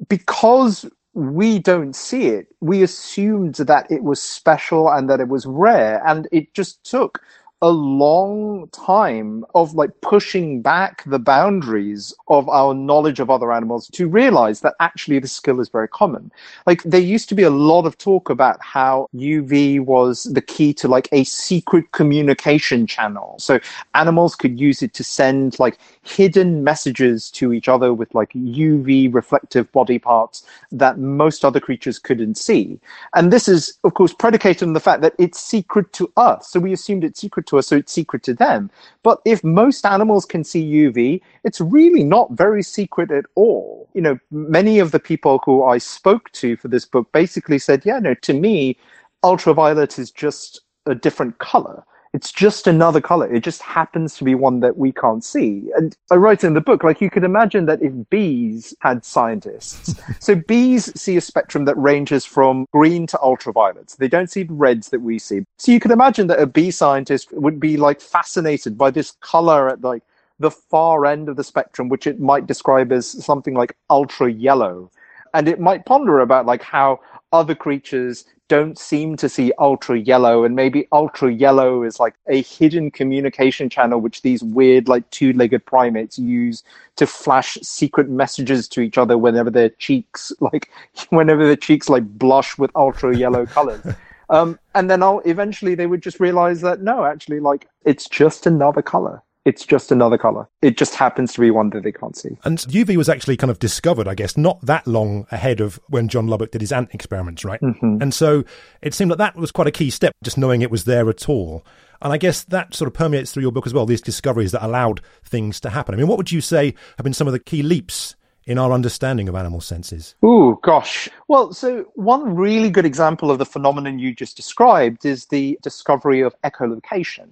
because 0.09 0.85
we 1.13 1.59
don't 1.59 1.95
see 1.95 2.27
it, 2.27 2.47
we 2.61 2.83
assumed 2.83 3.55
that 3.55 3.89
it 3.91 4.03
was 4.03 4.21
special 4.21 4.89
and 4.89 5.09
that 5.09 5.19
it 5.19 5.27
was 5.27 5.45
rare, 5.45 6.01
and 6.07 6.27
it 6.31 6.53
just 6.53 6.83
took 6.83 7.21
a 7.61 7.69
long 7.69 8.69
time 8.69 9.43
of 9.55 9.73
like 9.73 9.89
pushing 10.01 10.61
back 10.61 11.03
the 11.05 11.17
boundaries 11.17 12.13
of 12.27 12.47
our 12.49 12.75
knowledge 12.75 13.19
of 13.19 13.31
other 13.31 13.51
animals 13.51 13.87
to 13.87 14.07
realize 14.07 14.61
that 14.61 14.75
actually 14.79 15.17
the 15.17 15.27
skill 15.27 15.59
is 15.59 15.67
very 15.69 15.87
common. 15.87 16.31
Like 16.67 16.83
there 16.83 17.01
used 17.01 17.29
to 17.29 17.35
be 17.35 17.41
a 17.41 17.49
lot 17.49 17.87
of 17.87 17.97
talk 17.97 18.29
about 18.29 18.63
how 18.63 19.09
UV 19.15 19.79
was 19.79 20.25
the 20.25 20.41
key 20.41 20.71
to 20.75 20.87
like 20.87 21.09
a 21.11 21.23
secret 21.23 21.91
communication 21.93 22.85
channel. 22.85 23.35
So 23.39 23.59
animals 23.95 24.35
could 24.35 24.59
use 24.59 24.83
it 24.83 24.93
to 24.93 25.03
send 25.03 25.57
like 25.57 25.79
hidden 26.03 26.63
messages 26.63 27.31
to 27.31 27.53
each 27.53 27.67
other 27.67 27.91
with 27.91 28.13
like 28.13 28.33
UV 28.33 29.11
reflective 29.11 29.71
body 29.71 29.97
parts 29.97 30.45
that 30.71 30.99
most 30.99 31.43
other 31.43 31.59
creatures 31.59 31.97
couldn't 31.97 32.37
see. 32.37 32.79
And 33.15 33.33
this 33.33 33.47
is, 33.47 33.79
of 33.83 33.95
course, 33.95 34.13
predicated 34.13 34.67
on 34.67 34.73
the 34.73 34.79
fact 34.79 35.01
that 35.01 35.15
it's 35.17 35.39
secret 35.39 35.91
to 35.93 36.11
us. 36.17 36.51
So 36.51 36.59
we 36.59 36.71
assumed 36.71 37.03
it's 37.03 37.19
secret 37.19 37.46
to 37.47 37.57
us, 37.57 37.67
so 37.67 37.77
it's 37.77 37.91
secret 37.91 38.23
to 38.23 38.33
them. 38.33 38.69
But 39.03 39.21
if 39.25 39.43
most 39.43 39.85
animals 39.85 40.25
can 40.25 40.43
see 40.43 40.63
UV, 40.63 41.21
it's 41.43 41.59
really 41.59 42.03
not 42.03 42.31
very 42.31 42.63
secret 42.63 43.11
at 43.11 43.25
all. 43.35 43.89
You 43.93 44.01
know, 44.01 44.19
many 44.31 44.79
of 44.79 44.91
the 44.91 44.99
people 44.99 45.41
who 45.43 45.63
I 45.63 45.77
spoke 45.77 46.31
to 46.33 46.55
for 46.57 46.67
this 46.67 46.85
book 46.85 47.11
basically 47.11 47.59
said, 47.59 47.85
yeah, 47.85 47.99
no, 47.99 48.13
to 48.13 48.33
me, 48.33 48.77
ultraviolet 49.23 49.97
is 49.97 50.11
just 50.11 50.61
a 50.85 50.95
different 50.95 51.37
color. 51.39 51.83
It's 52.17 52.31
just 52.31 52.65
another 52.65 52.99
color. 52.99 53.31
It 53.31 53.43
just 53.43 53.61
happens 53.61 54.15
to 54.17 54.23
be 54.23 54.33
one 54.33 54.59
that 54.61 54.75
we 54.75 54.91
can't 54.91 55.23
see. 55.23 55.69
And 55.75 55.95
I 56.09 56.15
write 56.15 56.43
in 56.43 56.55
the 56.55 56.61
book, 56.61 56.83
like 56.83 56.99
you 56.99 57.11
could 57.11 57.23
imagine 57.23 57.67
that 57.67 57.79
if 57.83 57.93
bees 58.09 58.73
had 58.79 59.05
scientists. 59.05 59.93
so 60.19 60.33
bees 60.33 60.91
see 60.99 61.15
a 61.17 61.21
spectrum 61.21 61.65
that 61.65 61.77
ranges 61.77 62.25
from 62.25 62.65
green 62.73 63.05
to 63.05 63.21
ultraviolet. 63.21 63.95
They 63.99 64.07
don't 64.07 64.31
see 64.31 64.41
the 64.41 64.55
reds 64.55 64.89
that 64.89 65.01
we 65.01 65.19
see. 65.19 65.45
So 65.57 65.71
you 65.71 65.79
could 65.79 65.91
imagine 65.91 66.25
that 66.25 66.39
a 66.39 66.47
bee 66.47 66.71
scientist 66.71 67.31
would 67.33 67.59
be 67.59 67.77
like 67.77 68.01
fascinated 68.01 68.79
by 68.79 68.89
this 68.89 69.11
color 69.21 69.69
at 69.69 69.81
like 69.81 70.01
the 70.39 70.49
far 70.49 71.05
end 71.05 71.29
of 71.29 71.35
the 71.35 71.43
spectrum, 71.43 71.87
which 71.87 72.07
it 72.07 72.19
might 72.19 72.47
describe 72.47 72.91
as 72.91 73.07
something 73.23 73.53
like 73.53 73.77
ultra 73.91 74.31
yellow. 74.31 74.89
And 75.35 75.47
it 75.47 75.59
might 75.59 75.85
ponder 75.85 76.21
about 76.21 76.47
like 76.47 76.63
how 76.63 76.99
other 77.37 77.55
creatures 77.55 78.25
don't 78.47 78.79
seem 78.79 79.15
to 79.17 79.29
see 79.29 79.51
ultra 79.59 79.99
yellow 79.99 80.43
and 80.43 80.55
maybe 80.55 80.87
ultra 80.91 81.31
yellow 81.31 81.83
is 81.83 81.99
like 81.99 82.15
a 82.27 82.41
hidden 82.41 82.89
communication 82.89 83.69
channel 83.69 83.99
which 83.99 84.21
these 84.21 84.41
weird 84.41 84.87
like 84.87 85.07
two-legged 85.11 85.65
primates 85.65 86.17
use 86.17 86.63
to 86.95 87.05
flash 87.05 87.57
secret 87.61 88.09
messages 88.09 88.67
to 88.67 88.81
each 88.81 88.97
other 88.97 89.17
whenever 89.17 89.51
their 89.51 89.69
cheeks 89.69 90.31
like 90.39 90.69
whenever 91.09 91.45
their 91.45 91.55
cheeks 91.55 91.89
like 91.89 92.05
blush 92.17 92.57
with 92.57 92.71
ultra 92.75 93.15
yellow 93.15 93.45
colors. 93.57 93.85
Um, 94.29 94.59
and 94.75 94.89
then 94.89 95.03
I'll, 95.03 95.19
eventually 95.19 95.75
they 95.75 95.87
would 95.87 96.01
just 96.01 96.19
realize 96.19 96.59
that 96.61 96.81
no 96.81 97.05
actually 97.05 97.39
like 97.39 97.69
it's 97.85 98.09
just 98.09 98.45
another 98.45 98.81
color 98.81 99.21
it's 99.47 99.65
just 99.65 99.93
another 99.93 100.17
color. 100.17 100.45
It 100.61 100.75
just 100.75 100.93
happens 100.93 101.31
to 101.33 101.39
be 101.39 101.51
one 101.51 101.69
that 101.69 101.83
they 101.83 101.93
can't 101.93 102.17
see. 102.17 102.37
And 102.43 102.57
UV 102.57 102.97
was 102.97 103.07
actually 103.07 103.37
kind 103.37 103.49
of 103.49 103.59
discovered, 103.59 104.05
I 104.05 104.13
guess, 104.13 104.35
not 104.35 104.59
that 104.61 104.85
long 104.85 105.25
ahead 105.31 105.61
of 105.61 105.79
when 105.87 106.09
John 106.09 106.27
Lubbock 106.27 106.51
did 106.51 106.59
his 106.59 106.73
ant 106.73 106.89
experiments, 106.93 107.45
right? 107.45 107.61
Mm-hmm. 107.61 108.01
And 108.01 108.13
so 108.13 108.43
it 108.81 108.93
seemed 108.93 109.09
like 109.09 109.19
that 109.19 109.37
was 109.37 109.53
quite 109.53 109.67
a 109.67 109.71
key 109.71 109.89
step, 109.89 110.11
just 110.21 110.37
knowing 110.37 110.61
it 110.61 110.69
was 110.69 110.83
there 110.83 111.09
at 111.09 111.29
all. 111.29 111.65
And 112.01 112.11
I 112.11 112.17
guess 112.17 112.43
that 112.43 112.73
sort 112.73 112.87
of 112.87 112.93
permeates 112.93 113.31
through 113.31 113.43
your 113.43 113.53
book 113.53 113.65
as 113.65 113.73
well, 113.73 113.85
these 113.85 114.01
discoveries 114.01 114.51
that 114.51 114.65
allowed 114.65 114.99
things 115.23 115.61
to 115.61 115.69
happen. 115.69 115.95
I 115.95 115.97
mean, 115.97 116.07
what 116.07 116.17
would 116.17 116.31
you 116.31 116.41
say 116.41 116.75
have 116.97 117.05
been 117.05 117.13
some 117.13 117.27
of 117.27 117.33
the 117.33 117.39
key 117.39 117.63
leaps 117.63 118.17
in 118.45 118.57
our 118.57 118.73
understanding 118.73 119.29
of 119.29 119.35
animal 119.35 119.61
senses? 119.61 120.15
Ooh, 120.25 120.59
gosh. 120.61 121.07
Well, 121.29 121.53
so 121.53 121.85
one 121.95 122.35
really 122.35 122.69
good 122.69 122.85
example 122.85 123.31
of 123.31 123.39
the 123.39 123.45
phenomenon 123.45 123.97
you 123.97 124.13
just 124.13 124.35
described 124.35 125.05
is 125.05 125.27
the 125.27 125.57
discovery 125.63 126.19
of 126.19 126.35
echolocation. 126.43 127.29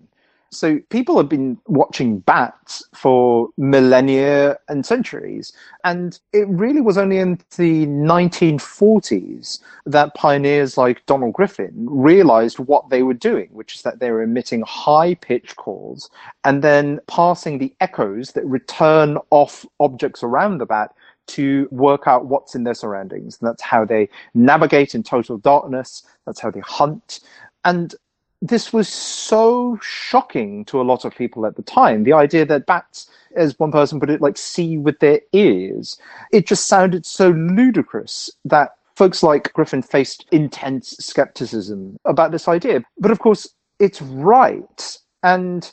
So 0.52 0.80
people 0.90 1.18
have 1.18 1.28
been 1.28 1.58
watching 1.68 2.20
bats 2.20 2.84
for 2.94 3.50
millennia 3.58 4.58
and 4.70 4.86
centuries. 4.86 5.52
And 5.84 6.20
it 6.34 6.48
really 6.48 6.82
was 6.82 6.98
only 6.98 7.18
in 7.18 7.40
the 7.58 7.86
1940s 7.88 9.60
that 9.86 10.14
pioneers 10.16 10.78
like 10.78 11.06
Donald 11.06 11.34
Griffin 11.34 11.74
realized 11.76 12.60
what 12.60 12.90
they 12.90 13.04
were 13.04 13.14
doing, 13.14 13.50
which 13.52 13.76
is 13.76 13.82
that 13.82 14.00
they 14.00 14.12
were 14.12 14.22
emitting 14.22 14.64
high 14.66 15.16
pitched 15.16 15.58
calls 15.58 16.10
and 16.44 16.64
then 16.64 17.00
passing 17.08 17.58
the 17.58 17.74
echoes 17.82 18.32
that 18.32 18.46
return 18.46 19.18
off 19.32 19.66
objects 19.80 20.24
around 20.24 20.60
the 20.60 20.66
bat 20.66 20.94
to 21.28 21.68
work 21.72 22.04
out 22.08 22.28
what's 22.28 22.56
in 22.56 22.64
their 22.64 22.74
surroundings. 22.74 23.38
And 23.40 23.50
that's 23.50 23.62
how 23.62 23.84
they 23.84 24.08
navigate 24.34 24.96
in 24.96 25.04
total 25.04 25.38
darkness. 25.38 26.04
That's 26.26 26.40
how 26.40 26.52
they 26.52 26.60
hunt. 26.62 27.20
And 27.64 27.96
this 28.42 28.74
was 28.74 28.88
so 28.88 29.80
shocking 29.82 30.66
to 30.66 30.80
a 30.80 30.84
lot 30.84 31.06
of 31.06 31.16
people 31.16 31.46
at 31.46 31.56
the 31.56 31.62
time. 31.62 32.04
The 32.04 32.14
idea 32.14 32.46
that 32.46 32.66
bats, 32.66 33.10
as 33.36 33.58
one 33.60 33.72
person 33.72 34.00
put 34.00 34.10
it, 34.10 34.22
like 34.22 34.38
see 34.38 34.78
with 34.78 35.00
their 35.00 35.22
ears. 35.34 35.98
It 36.32 36.48
just 36.48 36.68
sounded 36.68 37.06
so 37.06 37.30
ludicrous 37.30 38.30
that 38.46 38.76
folks 38.96 39.24
like 39.24 39.52
Griffin 39.54 39.82
faced 39.82 40.26
intense 40.32 40.96
skepticism 41.00 41.98
about 42.06 42.32
this 42.32 42.48
idea. 42.48 42.84
But 42.98 43.12
of 43.12 43.20
course, 43.20 43.48
it's 43.80 44.02
right. 44.02 44.98
And 45.24 45.70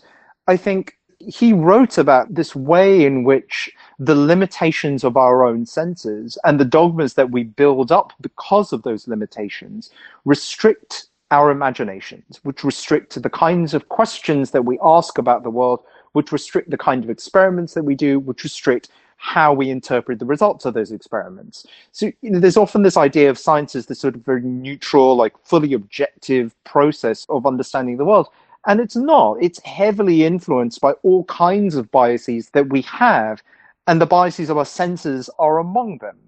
I 0.48 0.56
think 0.56 0.98
he 1.18 1.52
wrote 1.52 1.98
about 1.98 2.34
this 2.34 2.56
way 2.56 3.04
in 3.04 3.22
which 3.22 3.70
the 3.98 4.14
limitations 4.14 5.04
of 5.04 5.16
our 5.16 5.44
own 5.44 5.66
senses 5.66 6.36
and 6.44 6.58
the 6.58 6.64
dogmas 6.64 7.14
that 7.14 7.30
we 7.30 7.44
build 7.44 7.92
up 7.92 8.12
because 8.20 8.72
of 8.72 8.82
those 8.82 9.06
limitations 9.06 9.90
restrict 10.24 11.06
our 11.32 11.50
imaginations, 11.50 12.40
which 12.42 12.62
restrict 12.62 13.20
the 13.20 13.30
kinds 13.30 13.72
of 13.72 13.88
questions 13.88 14.50
that 14.50 14.66
we 14.66 14.78
ask 14.82 15.16
about 15.16 15.42
the 15.42 15.50
world, 15.50 15.80
which 16.12 16.30
restrict 16.30 16.70
the 16.70 16.76
kind 16.76 17.02
of 17.02 17.08
experiments 17.08 17.72
that 17.72 17.84
we 17.84 17.94
do, 17.94 18.20
which 18.20 18.44
restrict 18.44 18.90
how 19.16 19.50
we 19.54 19.70
interpret 19.70 20.18
the 20.18 20.26
results 20.26 20.66
of 20.66 20.74
those 20.74 20.92
experiments. 20.92 21.66
So 21.90 22.12
you 22.20 22.30
know, 22.30 22.38
there's 22.38 22.58
often 22.58 22.82
this 22.82 22.98
idea 22.98 23.30
of 23.30 23.38
science 23.38 23.74
as 23.74 23.86
this 23.86 24.00
sort 24.00 24.14
of 24.14 24.24
very 24.24 24.42
neutral, 24.42 25.16
like 25.16 25.32
fully 25.42 25.72
objective 25.72 26.54
process 26.64 27.24
of 27.30 27.46
understanding 27.46 27.96
the 27.96 28.04
world. 28.04 28.28
And 28.66 28.78
it's 28.78 28.96
not. 28.96 29.38
It's 29.40 29.64
heavily 29.64 30.24
influenced 30.24 30.82
by 30.82 30.92
all 31.02 31.24
kinds 31.24 31.76
of 31.76 31.90
biases 31.90 32.50
that 32.50 32.68
we 32.68 32.82
have, 32.82 33.42
and 33.86 34.00
the 34.00 34.06
biases 34.06 34.50
of 34.50 34.58
our 34.58 34.66
senses 34.66 35.30
are 35.38 35.58
among 35.58 35.98
them. 35.98 36.18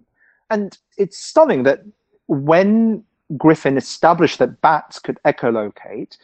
And 0.49 0.79
it's 0.97 1.19
stunning 1.19 1.65
that 1.65 1.83
when 2.27 3.05
Griffin 3.37 3.77
established 3.77 4.39
that 4.39 4.61
bats 4.61 4.99
could 4.99 5.19
echolocate, 5.25 6.17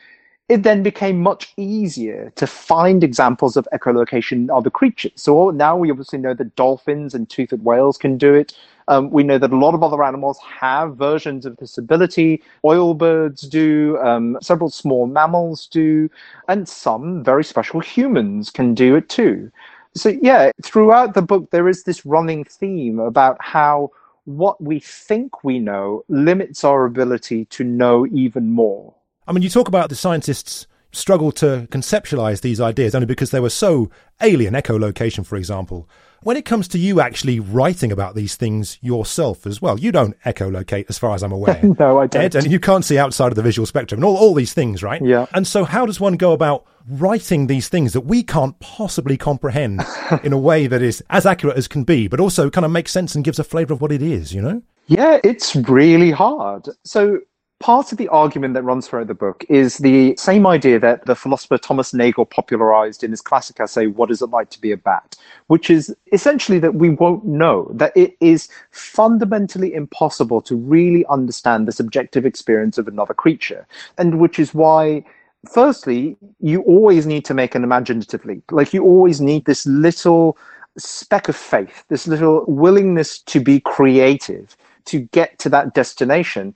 it 0.50 0.64
then 0.64 0.82
became 0.82 1.22
much 1.22 1.52
easier 1.56 2.32
to 2.34 2.44
find 2.44 3.04
examples 3.04 3.56
of 3.56 3.68
echolocation 3.72 4.32
in 4.32 4.50
other 4.50 4.68
creatures. 4.68 5.12
So 5.14 5.50
now 5.50 5.76
we 5.76 5.92
obviously 5.92 6.18
know 6.18 6.34
that 6.34 6.56
dolphins 6.56 7.14
and 7.14 7.28
toothed 7.28 7.62
whales 7.62 7.96
can 7.96 8.18
do 8.18 8.34
it. 8.34 8.52
Um, 8.88 9.10
we 9.10 9.22
know 9.22 9.38
that 9.38 9.52
a 9.52 9.56
lot 9.56 9.74
of 9.74 9.84
other 9.84 10.02
animals 10.02 10.40
have 10.40 10.96
versions 10.96 11.46
of 11.46 11.56
this 11.58 11.78
ability. 11.78 12.42
Oil 12.64 12.94
birds 12.94 13.42
do, 13.42 13.96
um, 13.98 14.38
several 14.42 14.70
small 14.70 15.06
mammals 15.06 15.68
do, 15.68 16.10
and 16.48 16.68
some 16.68 17.22
very 17.22 17.44
special 17.44 17.78
humans 17.78 18.50
can 18.50 18.74
do 18.74 18.96
it 18.96 19.08
too. 19.08 19.52
So, 19.94 20.08
yeah, 20.20 20.50
throughout 20.62 21.14
the 21.14 21.22
book, 21.22 21.50
there 21.50 21.68
is 21.68 21.84
this 21.84 22.04
running 22.04 22.42
theme 22.42 22.98
about 22.98 23.36
how 23.40 23.92
what 24.24 24.62
we 24.62 24.80
think 24.80 25.44
we 25.44 25.58
know 25.58 26.04
limits 26.08 26.64
our 26.64 26.84
ability 26.84 27.46
to 27.46 27.64
know 27.64 28.06
even 28.06 28.52
more. 28.52 28.94
I 29.26 29.32
mean, 29.32 29.42
you 29.42 29.50
talk 29.50 29.68
about 29.68 29.88
the 29.88 29.96
scientists 29.96 30.66
struggle 30.92 31.30
to 31.30 31.68
conceptualize 31.70 32.40
these 32.40 32.60
ideas 32.60 32.94
only 32.94 33.06
because 33.06 33.30
they 33.30 33.40
were 33.40 33.50
so 33.50 33.90
alien, 34.20 34.54
echolocation, 34.54 35.24
for 35.24 35.36
example. 35.36 35.88
When 36.22 36.36
it 36.36 36.44
comes 36.44 36.68
to 36.68 36.78
you 36.78 37.00
actually 37.00 37.40
writing 37.40 37.90
about 37.90 38.14
these 38.14 38.36
things 38.36 38.76
yourself 38.82 39.46
as 39.46 39.62
well, 39.62 39.80
you 39.80 39.90
don't 39.90 40.20
echolocate 40.24 40.84
as 40.90 40.98
far 40.98 41.14
as 41.14 41.22
I'm 41.22 41.32
aware. 41.32 41.58
no, 41.78 41.98
I 41.98 42.06
don't. 42.06 42.22
Ed, 42.22 42.34
and 42.34 42.52
you 42.52 42.60
can't 42.60 42.84
see 42.84 42.98
outside 42.98 43.28
of 43.28 43.36
the 43.36 43.42
visual 43.42 43.64
spectrum 43.64 43.98
and 43.98 44.04
all, 44.04 44.18
all 44.18 44.34
these 44.34 44.52
things, 44.52 44.82
right? 44.82 45.00
Yeah. 45.02 45.26
And 45.32 45.46
so 45.46 45.64
how 45.64 45.86
does 45.86 45.98
one 45.98 46.18
go 46.18 46.32
about 46.32 46.66
writing 46.86 47.46
these 47.46 47.68
things 47.68 47.94
that 47.94 48.02
we 48.02 48.22
can't 48.22 48.58
possibly 48.60 49.16
comprehend 49.16 49.80
in 50.22 50.34
a 50.34 50.38
way 50.38 50.66
that 50.66 50.82
is 50.82 51.02
as 51.08 51.24
accurate 51.24 51.56
as 51.56 51.66
can 51.66 51.84
be, 51.84 52.06
but 52.06 52.20
also 52.20 52.50
kind 52.50 52.66
of 52.66 52.70
makes 52.70 52.92
sense 52.92 53.14
and 53.14 53.24
gives 53.24 53.38
a 53.38 53.44
flavor 53.44 53.72
of 53.72 53.80
what 53.80 53.90
it 53.90 54.02
is, 54.02 54.34
you 54.34 54.42
know? 54.42 54.62
Yeah, 54.88 55.20
it's 55.24 55.56
really 55.56 56.10
hard. 56.10 56.68
So 56.84 57.20
part 57.60 57.92
of 57.92 57.98
the 57.98 58.08
argument 58.08 58.54
that 58.54 58.62
runs 58.62 58.88
throughout 58.88 59.06
the 59.06 59.14
book 59.14 59.44
is 59.48 59.78
the 59.78 60.16
same 60.16 60.46
idea 60.46 60.80
that 60.80 61.04
the 61.04 61.14
philosopher 61.14 61.58
Thomas 61.58 61.94
Nagel 61.94 62.24
popularized 62.24 63.04
in 63.04 63.10
his 63.10 63.20
classic 63.20 63.60
essay, 63.60 63.86
What 63.86 64.10
Is 64.10 64.22
It 64.22 64.30
Like 64.30 64.50
to 64.50 64.60
Be 64.60 64.72
a 64.72 64.76
Bat? 64.76 65.16
which 65.48 65.68
is 65.68 65.94
essentially 66.12 66.58
that 66.58 66.74
we 66.76 66.90
won't 66.90 67.24
know, 67.24 67.70
that 67.74 67.96
it 67.96 68.16
is 68.20 68.48
fundamentally 68.70 69.74
impossible 69.74 70.40
to 70.42 70.56
really 70.56 71.04
understand 71.06 71.68
the 71.68 71.72
subjective 71.72 72.24
experience 72.24 72.78
of 72.78 72.88
another 72.88 73.14
creature. 73.14 73.66
And 73.98 74.20
which 74.20 74.38
is 74.38 74.54
why 74.54 75.04
firstly, 75.50 76.16
you 76.40 76.62
always 76.62 77.06
need 77.06 77.24
to 77.24 77.34
make 77.34 77.54
an 77.54 77.64
imaginative 77.64 78.24
leap. 78.24 78.44
Like 78.50 78.72
you 78.72 78.84
always 78.84 79.20
need 79.20 79.44
this 79.44 79.66
little 79.66 80.38
speck 80.78 81.28
of 81.28 81.36
faith, 81.36 81.84
this 81.88 82.06
little 82.06 82.44
willingness 82.46 83.18
to 83.22 83.40
be 83.40 83.60
creative 83.60 84.56
to 84.86 85.00
get 85.00 85.38
to 85.38 85.48
that 85.48 85.74
destination. 85.74 86.54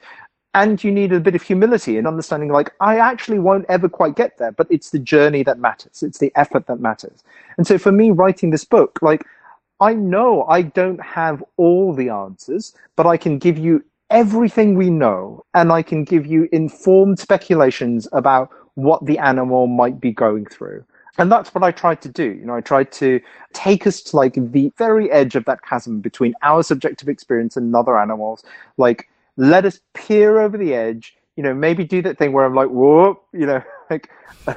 And 0.55 0.83
you 0.83 0.91
need 0.93 1.13
a 1.13 1.21
bit 1.21 1.35
of 1.35 1.43
humility 1.43 1.99
and 1.99 2.07
understanding 2.07 2.51
like 2.51 2.73
i 2.81 2.99
actually 2.99 3.39
won't 3.39 3.67
ever 3.69 3.89
quite 3.89 4.17
get 4.17 4.39
there 4.39 4.53
but 4.53 4.67
it's 4.71 4.91
the 4.91 4.99
journey 4.99 5.43
that 5.43 5.59
matters 5.59 6.03
it's 6.03 6.19
the 6.19 6.33
effort 6.37 6.67
that 6.67 6.81
matters 6.81 7.23
and 7.59 7.67
so 7.67 7.77
for 7.77 7.93
me 7.93 8.11
writing 8.11 8.51
this 8.51 8.65
book 8.65 8.99
like 9.03 9.25
i 9.81 9.93
know 9.93 10.45
i 10.45 10.63
don't 10.63 11.03
have 11.03 11.43
all 11.57 11.93
the 11.93 12.09
answers 12.09 12.75
but 12.97 13.07
i 13.07 13.17
can 13.17 13.39
give 13.39 13.59
you 13.59 13.85
everything 14.11 14.75
we 14.77 14.91
know 14.91 15.45
and 15.55 15.73
i 15.73 15.83
can 15.83 16.05
give 16.05 16.27
you 16.27 16.49
informed 16.53 17.19
speculations 17.19 18.07
about 18.13 18.51
what 18.75 19.05
the 19.07 19.19
animal 19.19 19.67
might 19.67 20.01
be 20.01 20.13
going 20.13 20.47
through 20.47 20.85
and 21.17 21.31
that's 21.31 21.55
what 21.55 21.63
I 21.63 21.71
tried 21.71 22.03
to 22.03 22.09
do. 22.09 22.25
You 22.25 22.45
know, 22.45 22.57
I 22.57 22.61
tried 22.61 22.91
to 22.93 23.21
take 23.53 23.87
us 23.87 24.01
to 24.03 24.17
like 24.17 24.35
the 24.35 24.73
very 24.77 25.11
edge 25.13 25.37
of 25.37 25.45
that 25.45 25.63
chasm 25.63 26.01
between 26.01 26.35
our 26.43 26.63
subjective 26.65 27.09
experience 27.09 27.57
and 27.57 27.75
other 27.75 27.97
animals. 27.97 28.43
Like, 28.79 29.09
let 29.37 29.65
us 29.65 29.81
peer 29.95 30.41
over 30.41 30.57
the 30.57 30.75
edge, 30.75 31.15
you 31.37 31.43
know, 31.43 31.55
maybe 31.55 31.85
do 31.85 32.03
that 32.03 32.19
thing 32.19 32.33
where 32.33 32.45
I'm 32.45 32.55
like, 32.55 32.69
whoa, 32.69 33.21
you 33.33 33.47
know, 33.47 33.63
like, 33.91 34.11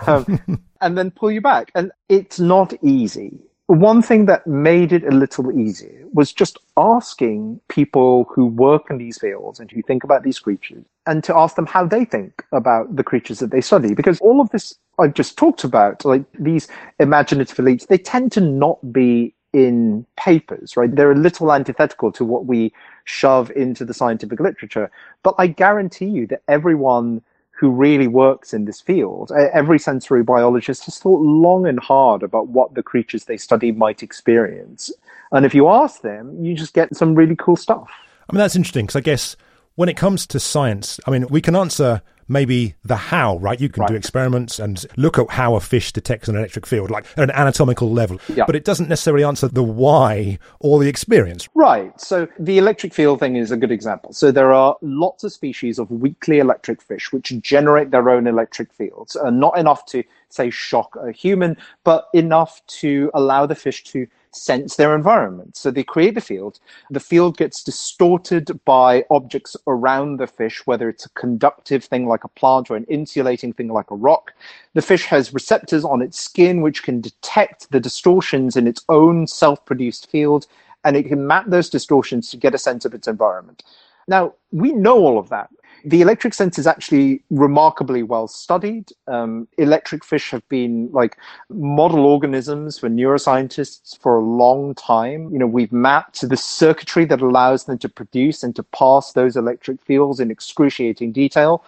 um, 0.07 0.61
and 0.81 0.97
then 0.97 1.11
pull 1.11 1.31
you 1.31 1.41
back. 1.41 1.71
And 1.75 1.91
it's 2.09 2.39
not 2.39 2.73
easy. 2.83 3.39
One 3.67 4.01
thing 4.01 4.27
that 4.27 4.47
made 4.47 4.93
it 4.93 5.03
a 5.03 5.11
little 5.11 5.51
easier 5.59 6.05
was 6.13 6.31
just 6.31 6.57
asking 6.77 7.59
people 7.67 8.25
who 8.33 8.45
work 8.45 8.83
in 8.89 8.97
these 8.97 9.19
fields 9.19 9.59
and 9.59 9.69
who 9.69 9.81
think 9.81 10.05
about 10.05 10.23
these 10.23 10.39
creatures 10.39 10.85
and 11.05 11.21
to 11.25 11.35
ask 11.35 11.57
them 11.57 11.65
how 11.65 11.85
they 11.85 12.05
think 12.05 12.45
about 12.53 12.95
the 12.95 13.03
creatures 13.03 13.39
that 13.39 13.51
they 13.51 13.59
study. 13.59 13.93
Because 13.93 14.21
all 14.21 14.39
of 14.39 14.49
this 14.51 14.75
I've 14.99 15.13
just 15.13 15.37
talked 15.37 15.63
about, 15.63 16.05
like 16.05 16.23
these 16.39 16.67
imaginative 16.99 17.57
elites, 17.57 17.87
they 17.87 17.97
tend 17.97 18.31
to 18.33 18.41
not 18.41 18.79
be 18.91 19.35
in 19.57 20.05
papers, 20.17 20.77
right? 20.77 20.95
They're 20.95 21.11
a 21.11 21.15
little 21.15 21.51
antithetical 21.51 22.11
to 22.11 22.23
what 22.23 22.45
we 22.45 22.71
shove 23.05 23.49
into 23.55 23.83
the 23.83 23.93
scientific 23.93 24.39
literature. 24.39 24.91
But 25.23 25.33
I 25.39 25.47
guarantee 25.47 26.05
you 26.05 26.27
that 26.27 26.43
everyone 26.47 27.23
who 27.49 27.71
really 27.71 28.07
works 28.07 28.53
in 28.53 28.65
this 28.65 28.79
field, 28.79 29.31
every 29.51 29.79
sensory 29.79 30.21
biologist 30.21 30.85
has 30.85 30.99
thought 30.99 31.21
long 31.21 31.65
and 31.65 31.79
hard 31.79 32.21
about 32.21 32.49
what 32.49 32.75
the 32.75 32.83
creatures 32.83 33.25
they 33.25 33.37
study 33.37 33.71
might 33.71 34.03
experience. 34.03 34.91
And 35.31 35.43
if 35.43 35.55
you 35.55 35.67
ask 35.67 36.01
them, 36.01 36.45
you 36.45 36.53
just 36.53 36.75
get 36.75 36.95
some 36.95 37.15
really 37.15 37.35
cool 37.35 37.55
stuff. 37.55 37.89
I 38.29 38.33
mean, 38.33 38.37
that's 38.37 38.55
interesting 38.55 38.85
because 38.85 38.97
I 38.97 39.01
guess 39.01 39.35
when 39.73 39.89
it 39.89 39.97
comes 39.97 40.27
to 40.27 40.39
science, 40.39 40.99
I 41.07 41.09
mean, 41.09 41.25
we 41.31 41.41
can 41.41 41.55
answer 41.55 42.03
maybe 42.27 42.75
the 42.83 42.95
how, 42.95 43.37
right? 43.37 43.59
You 43.59 43.69
can 43.69 43.81
right. 43.81 43.89
do 43.89 43.95
experiments 43.95 44.59
and 44.59 44.85
look 44.97 45.17
at 45.17 45.29
how 45.29 45.55
a 45.55 45.59
fish 45.59 45.93
detects 45.93 46.27
an 46.27 46.35
electric 46.35 46.65
field, 46.65 46.89
like 46.89 47.05
at 47.17 47.23
an 47.23 47.31
anatomical 47.31 47.91
level, 47.91 48.19
but 48.35 48.55
it 48.55 48.65
doesn't 48.65 48.89
necessarily 48.89 49.23
answer 49.23 49.47
the 49.47 49.63
why 49.63 50.39
or 50.59 50.79
the 50.79 50.89
experience. 50.89 51.47
Right. 51.53 51.99
So 51.99 52.27
the 52.39 52.57
electric 52.57 52.93
field 52.93 53.19
thing 53.19 53.35
is 53.35 53.51
a 53.51 53.57
good 53.57 53.71
example. 53.71 54.13
So 54.13 54.31
there 54.31 54.53
are 54.53 54.75
lots 54.81 55.23
of 55.23 55.31
species 55.31 55.79
of 55.79 55.89
weakly 55.89 56.39
electric 56.39 56.81
fish 56.81 57.11
which 57.11 57.33
generate 57.41 57.91
their 57.91 58.09
own 58.09 58.27
electric 58.27 58.73
fields, 58.73 59.15
uh, 59.15 59.29
not 59.29 59.57
enough 59.57 59.85
to, 59.87 60.03
say, 60.29 60.49
shock 60.49 60.95
a 61.01 61.11
human, 61.11 61.57
but 61.83 62.09
enough 62.13 62.61
to 62.67 63.11
allow 63.13 63.45
the 63.45 63.55
fish 63.55 63.83
to 63.85 64.07
sense 64.37 64.75
their 64.75 64.95
environment. 64.95 65.57
So 65.57 65.71
they 65.71 65.83
create 65.83 66.15
the 66.15 66.21
field. 66.21 66.59
The 66.89 66.99
field 66.99 67.37
gets 67.37 67.63
distorted 67.63 68.59
by 68.65 69.03
objects 69.09 69.55
around 69.67 70.17
the 70.17 70.27
fish, 70.27 70.65
whether 70.65 70.89
it's 70.89 71.05
a 71.05 71.09
conductive 71.09 71.83
thing 71.83 72.07
like 72.07 72.23
a 72.23 72.29
plant 72.29 72.69
or 72.69 72.75
an 72.75 72.85
insulating 72.85 73.53
thing 73.53 73.69
like 73.69 73.91
a 73.91 73.95
rock. 73.95 74.33
The 74.73 74.81
fish 74.81 75.05
has 75.05 75.33
receptors 75.33 75.83
on 75.83 76.01
its 76.01 76.19
skin 76.19 76.61
which 76.61 76.83
can 76.83 77.01
detect 77.01 77.71
the 77.71 77.79
distortions 77.79 78.55
in 78.55 78.67
its 78.67 78.83
own 78.89 79.27
self 79.27 79.65
produced 79.65 80.09
field, 80.09 80.47
and 80.83 80.95
it 80.95 81.07
can 81.07 81.27
map 81.27 81.45
those 81.47 81.69
distortions 81.69 82.29
to 82.29 82.37
get 82.37 82.55
a 82.55 82.59
sense 82.59 82.85
of 82.85 82.93
its 82.93 83.07
environment. 83.07 83.63
Now, 84.07 84.35
we 84.51 84.71
know 84.71 84.97
all 84.99 85.19
of 85.19 85.29
that 85.29 85.49
the 85.87 86.01
electric 86.01 86.33
sense 86.33 86.59
is 86.59 86.67
actually 86.67 87.23
remarkably 87.29 88.03
well 88.03 88.27
studied. 88.27 88.89
Um, 89.07 89.47
electric 89.57 90.03
fish 90.03 90.31
have 90.31 90.47
been 90.49 90.89
like 90.91 91.17
model 91.49 92.05
organisms 92.05 92.77
for 92.77 92.89
neuroscientists 92.89 93.97
for 93.97 94.17
a 94.17 94.21
long 94.21 94.75
time. 94.75 95.31
You 95.31 95.39
know, 95.39 95.47
we've 95.47 95.71
mapped 95.71 96.27
the 96.27 96.35
circuitry 96.35 97.05
that 97.05 97.21
allows 97.21 97.63
them 97.63 97.77
to 97.77 97.87
produce 97.87 98.43
and 98.43 98.53
to 98.57 98.63
pass 98.63 99.13
those 99.13 99.37
electric 99.37 99.81
fields 99.81 100.19
in 100.19 100.29
excruciating 100.29 101.13
detail. 101.13 101.63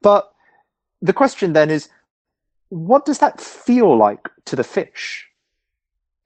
But 0.00 0.32
the 1.02 1.12
question 1.12 1.52
then 1.52 1.68
is, 1.68 1.90
what 2.70 3.04
does 3.04 3.18
that 3.18 3.38
feel 3.38 3.94
like 3.98 4.30
to 4.46 4.56
the 4.56 4.64
fish? 4.64 5.28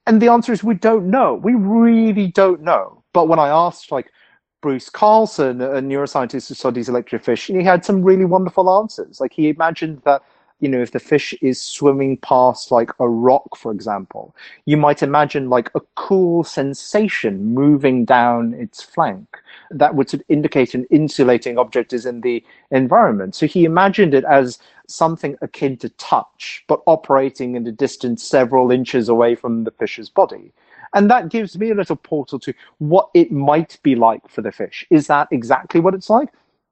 And 0.07 0.23
the 0.23 0.29
answer 0.29 0.53
is 0.53 0.63
we 0.63 0.75
don't 0.75 1.11
know. 1.11 1.35
We 1.35 1.55
really 1.55 2.29
don't 2.29 2.63
know. 2.63 3.03
But 3.13 3.27
when 3.27 3.41
I 3.41 3.49
asked, 3.49 3.91
like, 3.91 4.13
Bruce 4.62 4.88
Carlson, 4.88 5.61
a 5.61 5.83
neuroscientist 5.83 6.48
who 6.48 6.55
studies 6.55 6.88
electric 6.88 7.22
fish, 7.25 7.48
and 7.48 7.59
he 7.59 7.64
had 7.64 7.85
some 7.85 8.03
really 8.03 8.25
wonderful 8.25 8.70
answers. 8.79 9.20
Like 9.20 9.33
he 9.33 9.48
imagined 9.48 10.01
that, 10.05 10.22
you 10.61 10.68
know, 10.68 10.81
if 10.81 10.92
the 10.92 11.01
fish 11.01 11.35
is 11.42 11.61
swimming 11.61 12.16
past 12.18 12.70
like 12.70 12.90
a 13.01 13.09
rock, 13.09 13.57
for 13.57 13.72
example, 13.72 14.35
you 14.64 14.77
might 14.77 15.03
imagine 15.03 15.51
like 15.51 15.68
a 15.75 15.81
cool 15.96 16.44
sensation 16.44 17.44
moving 17.53 18.05
down 18.05 18.55
its 18.55 18.81
flank 18.81 19.27
that 19.72 19.96
would 19.96 20.25
indicate 20.29 20.75
an 20.75 20.87
insulating 20.90 21.59
object 21.59 21.92
is 21.92 22.07
in 22.07 22.20
the 22.20 22.42
environment. 22.70 23.35
So 23.35 23.46
he 23.48 23.64
imagined 23.64 24.14
it 24.14 24.25
as 24.25 24.61
something 24.87 25.37
akin 25.42 25.77
to 25.79 25.88
touch, 25.88 26.64
but 26.68 26.83
operating 26.87 27.57
in 27.57 27.66
a 27.66 27.72
distance 27.72 28.22
several 28.22 28.70
inches 28.70 29.09
away 29.09 29.35
from 29.35 29.64
the 29.64 29.72
fish's 29.72 30.09
body. 30.09 30.53
And 30.94 31.11
that 31.11 31.31
gives 31.31 31.59
me 31.59 31.70
a 31.70 31.74
little 31.74 31.96
portal 31.96 32.38
to 32.40 32.52
what 32.78 33.09
it 33.14 33.33
might 33.33 33.78
be 33.83 33.94
like 33.94 34.28
for 34.28 34.42
the 34.42 34.52
fish. 34.52 34.87
Is 34.90 35.07
that 35.07 35.28
exactly 35.31 35.81
what 35.81 35.94
it's 35.94 36.11
like? 36.11 36.28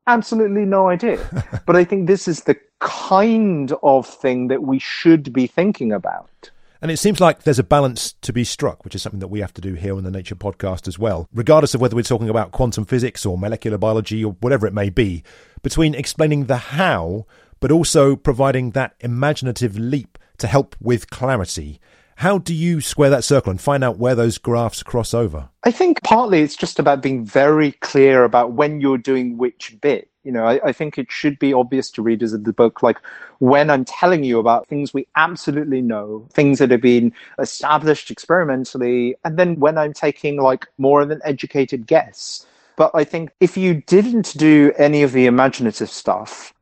Absolutely 0.07 0.65
no 0.65 0.89
idea. 0.89 1.19
but 1.67 1.77
I 1.77 1.85
think 1.85 2.07
this 2.07 2.29
is 2.29 2.43
the 2.43 2.57
kind 2.81 3.73
of 3.83 4.07
thing 4.07 4.49
that 4.49 4.63
we 4.63 4.79
should 4.79 5.33
be 5.33 5.47
thinking 5.47 5.93
about. 5.93 6.51
And 6.83 6.91
it 6.91 6.97
seems 6.97 7.21
like 7.21 7.43
there's 7.43 7.59
a 7.59 7.65
balance 7.65 8.15
to 8.23 8.33
be 8.33 8.43
struck, 8.43 8.85
which 8.85 8.95
is 8.95 9.03
something 9.03 9.21
that 9.21 9.29
we 9.29 9.41
have 9.41 9.53
to 9.55 9.61
do 9.61 9.75
here 9.75 9.97
on 9.97 10.05
the 10.05 10.11
Nature 10.11 10.35
podcast 10.35 10.89
as 10.89 10.99
well, 10.99 11.29
regardless 11.35 11.75
of 11.75 11.81
whether 11.81 11.95
we're 11.95 12.03
talking 12.03 12.31
about 12.31 12.53
quantum 12.53 12.87
physics 12.87 13.27
or 13.27 13.37
molecular 13.37 13.77
biology 13.77 14.25
or 14.25 14.33
whatever 14.41 14.67
it 14.67 14.73
may 14.73 14.89
be, 14.89 15.23
between 15.63 15.95
explaining 15.95 16.47
the 16.47 16.57
how, 16.57 17.27
but 17.61 17.71
also 17.71 18.17
providing 18.17 18.71
that 18.71 18.95
imaginative 19.01 19.79
leap 19.79 20.19
to 20.39 20.47
help 20.47 20.75
with 20.81 21.11
clarity. 21.11 21.79
How 22.21 22.37
do 22.37 22.53
you 22.53 22.83
square 22.83 23.09
that 23.09 23.25
circle 23.25 23.51
and 23.51 23.59
find 23.59 23.83
out 23.83 23.97
where 23.97 24.15
those 24.15 24.37
graphs 24.37 24.83
cross 24.83 25.15
over? 25.15 25.49
I 25.65 25.71
think 25.71 26.03
partly 26.03 26.43
it's 26.43 26.55
just 26.55 26.79
about 26.79 27.01
being 27.03 27.25
very 27.25 27.73
clear 27.73 28.25
about 28.25 28.53
when 28.53 28.83
you're 28.83 28.99
doing 28.99 29.39
which 29.39 29.75
bit. 29.81 30.11
You 30.23 30.33
know, 30.33 30.45
I, 30.45 30.61
I, 30.63 30.73
think 30.73 30.99
it 30.99 31.11
should 31.11 31.39
be 31.39 31.55
obvious 31.55 31.91
to 31.93 32.03
readers 32.03 32.35
of 32.35 32.45
the 32.45 32.53
book, 32.53 32.83
like 32.83 32.99
when 33.39 33.71
I'm 33.71 33.87
telling 33.87 34.23
you 34.23 34.39
about 34.39 34.67
things 34.67 34.93
we 34.93 35.07
absolutely 35.17 35.81
know, 35.81 36.29
things 36.35 36.59
that 36.59 36.71
have 36.71 36.83
been 36.83 37.11
established 37.39 38.11
experimentally, 38.11 39.17
and 39.25 39.39
then 39.39 39.59
when 39.59 39.79
I'm 39.79 39.95
taking 39.95 40.43
like 40.43 40.67
more 40.77 41.01
of 41.01 41.11
an 41.11 41.23
educated 41.25 41.87
guess. 41.87 42.45
But 42.77 42.91
I 42.93 43.03
think 43.03 43.31
if 43.41 43.57
you 43.57 43.81
didn't 43.87 44.37
do 44.37 44.75
any 44.77 45.03
of 45.03 45.13
the 45.13 45.25
imaginative 45.25 45.89
stuff, 45.89 46.53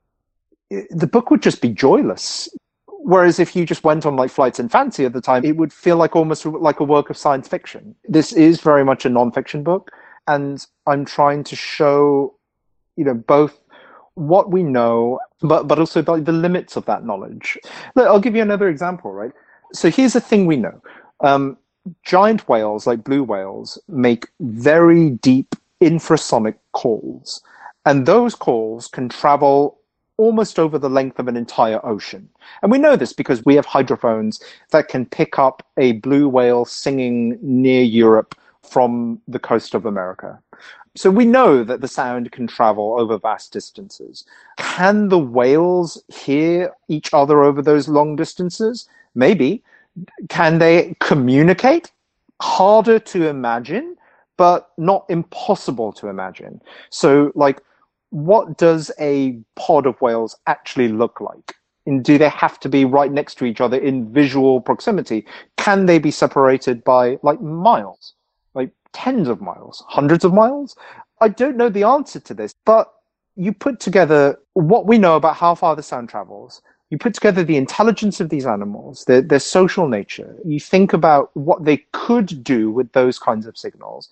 eh, 0.71 0.85
the 0.91 1.09
book 1.09 1.33
would 1.33 1.43
just 1.43 1.61
be 1.61 1.71
joyless. 1.71 2.49
Whereas 3.01 3.39
if 3.39 3.55
you 3.55 3.65
just 3.65 3.85
went 3.85 4.05
on 4.05 4.17
like 4.17 4.31
flights 4.31 4.59
in 4.59 4.69
fancy 4.69 5.05
at 5.05 5.13
the 5.13 5.21
time, 5.21 5.45
it 5.45 5.57
would 5.57 5.73
feel 5.73 5.97
like 5.97 6.17
almost 6.17 6.45
like 6.45 6.81
a 6.81 6.85
work 6.85 7.11
of 7.11 7.17
science 7.17 7.47
fiction. 7.47 7.95
This 8.09 8.33
is 8.33 8.61
very 8.61 8.85
much 8.85 9.07
a 9.07 9.09
nonfiction 9.09 9.63
book, 9.63 9.91
and 10.27 10.65
I'm 10.87 11.05
trying 11.05 11.45
to 11.45 11.57
show, 11.57 12.35
you 12.97 13.05
know, 13.05 13.15
both 13.15 13.59
what 14.15 14.51
we 14.51 14.65
know, 14.65 15.21
but 15.41 15.69
but 15.69 15.79
also 15.79 16.03
the, 16.03 16.17
the 16.17 16.33
limits 16.33 16.77
of 16.77 16.85
that 16.87 17.05
knowledge. 17.05 17.57
Look, 17.95 18.09
I'll 18.09 18.21
give 18.21 18.35
you 18.35 18.43
another 18.43 18.69
example, 18.69 19.13
right? 19.13 19.33
So 19.73 19.91
here's 19.91 20.17
a 20.17 20.21
thing 20.21 20.47
we 20.47 20.57
know: 20.57 20.83
um, 21.21 21.57
giant 22.03 22.49
whales, 22.49 22.87
like 22.87 23.05
blue 23.05 23.23
whales, 23.23 23.79
make 23.89 24.27
very 24.41 25.11
deep 25.11 25.55
infrasonic 25.81 26.57
calls, 26.73 27.41
and 27.87 28.07
those 28.07 28.35
calls 28.35 28.89
can 28.89 29.09
travel 29.09 29.78
almost 30.19 30.59
over 30.59 30.79
the 30.79 30.91
length 30.91 31.19
of 31.19 31.29
an 31.29 31.37
entire 31.37 31.85
ocean. 31.87 32.29
And 32.63 32.71
we 32.71 32.79
know 32.79 32.97
this 32.97 33.13
because 33.13 33.45
we 33.45 33.55
have 33.55 33.65
hydrophones 33.65 34.43
that 34.71 34.89
can 34.89 35.07
pick 35.07 35.39
up 35.39 35.67
a 35.79 35.93
blue 35.93 36.29
whale 36.29 36.65
singing 36.65 37.39
near 37.41 37.83
Europe 37.83 38.35
from 38.63 39.21
the 39.27 39.39
coast 39.39 39.75
of 39.75 39.87
America. 39.87 40.39
So 40.97 41.11
we 41.11 41.25
know 41.25 41.63
that 41.63 41.81
the 41.81 41.89
sound 41.89 42.33
can 42.33 42.49
travel 42.49 42.97
over 42.99 43.19
vast 43.19 43.53
distances. 43.53 44.25
Can 44.57 45.09
the 45.09 45.19
whales 45.19 46.03
hear 46.09 46.75
each 46.89 47.15
other 47.15 47.45
over 47.45 47.63
those 47.63 47.89
long 47.89 48.17
distances? 48.17 48.89
Maybe. 49.15 49.63
Can 50.29 50.59
they 50.59 50.97
communicate? 50.99 51.93
Harder 52.43 52.99
to 52.99 53.29
imagine, 53.29 53.97
but 54.37 54.71
not 54.77 55.05
impossible 55.09 55.93
to 55.95 56.09
imagine. 56.09 56.61
So, 56.91 57.31
like, 57.37 57.63
what 58.11 58.57
does 58.57 58.91
a 58.99 59.39
pod 59.57 59.87
of 59.87 60.01
whales 60.01 60.37
actually 60.47 60.89
look 60.89 61.21
like? 61.21 61.55
And 61.87 62.05
do 62.05 62.19
they 62.19 62.29
have 62.29 62.61
to 62.61 62.69
be 62.69 62.85
right 62.85 63.11
next 63.11 63.37
to 63.37 63.45
each 63.45 63.61
other 63.61 63.79
in 63.79 64.13
visual 64.13 64.61
proximity? 64.61 65.27
Can 65.57 65.87
they 65.87 65.99
be 65.99 66.11
separated 66.11 66.85
by 66.85 67.19
like 67.23 67.41
miles, 67.41 68.13
like 68.55 68.71
tens 68.93 69.29
of 69.29 69.41
miles, 69.41 69.83
hundreds 69.89 70.25
of 70.25 70.35
miles? 70.35 70.77
I 71.21 71.29
don't 71.29 71.57
know 71.57 71.71
the 71.71 71.85
answer 71.85 72.21
to 72.21 72.35
this, 72.35 72.55
but 72.65 72.93
you 73.37 73.53
put 73.53 73.81
together 73.81 74.39
what 74.55 74.87
we 74.87 74.99
know 74.99 75.17
about 75.17 75.37
how 75.37 75.55
far 75.55 75.77
the 75.77 75.83
sound 75.83 76.09
travels. 76.09 76.61
You 76.91 76.99
put 76.99 77.15
together 77.15 77.45
the 77.45 77.57
intelligence 77.57 78.21
of 78.21 78.31
these 78.31 78.47
animals, 78.47 79.05
their, 79.05 79.21
their 79.21 79.39
social 79.39 79.89
nature. 79.89 80.35
You 80.45 80.59
think 80.59 80.93
about 80.93 81.31
what 81.35 81.65
they 81.65 81.85
could 81.93 82.43
do 82.43 82.71
with 82.71 82.93
those 82.93 83.19
kinds 83.19 83.47
of 83.47 83.57
signals. 83.57 84.11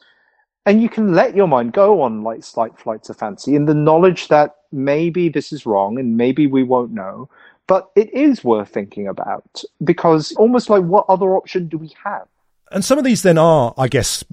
And 0.66 0.82
you 0.82 0.88
can 0.88 1.14
let 1.14 1.36
your 1.36 1.46
mind 1.46 1.72
go 1.72 2.02
on 2.02 2.22
like 2.22 2.42
slight 2.42 2.76
flights 2.76 3.08
of 3.08 3.16
fancy 3.16 3.54
in 3.54 3.66
the 3.66 3.74
knowledge 3.74 4.28
that 4.28 4.56
maybe 4.72 5.28
this 5.28 5.52
is 5.52 5.64
wrong 5.64 5.98
and 5.98 6.16
maybe 6.16 6.48
we 6.48 6.64
won't 6.64 6.90
know. 6.90 7.30
But 7.68 7.88
it 7.94 8.12
is 8.12 8.44
worth 8.44 8.68
thinking 8.68 9.06
about 9.06 9.62
because 9.82 10.32
almost 10.32 10.68
like 10.68 10.82
what 10.82 11.06
other 11.08 11.36
option 11.36 11.68
do 11.68 11.78
we 11.78 11.92
have? 12.04 12.26
And 12.72 12.84
some 12.84 12.98
of 12.98 13.04
these 13.04 13.22
then 13.22 13.38
are, 13.38 13.74
I 13.78 13.86
guess, 13.86 14.24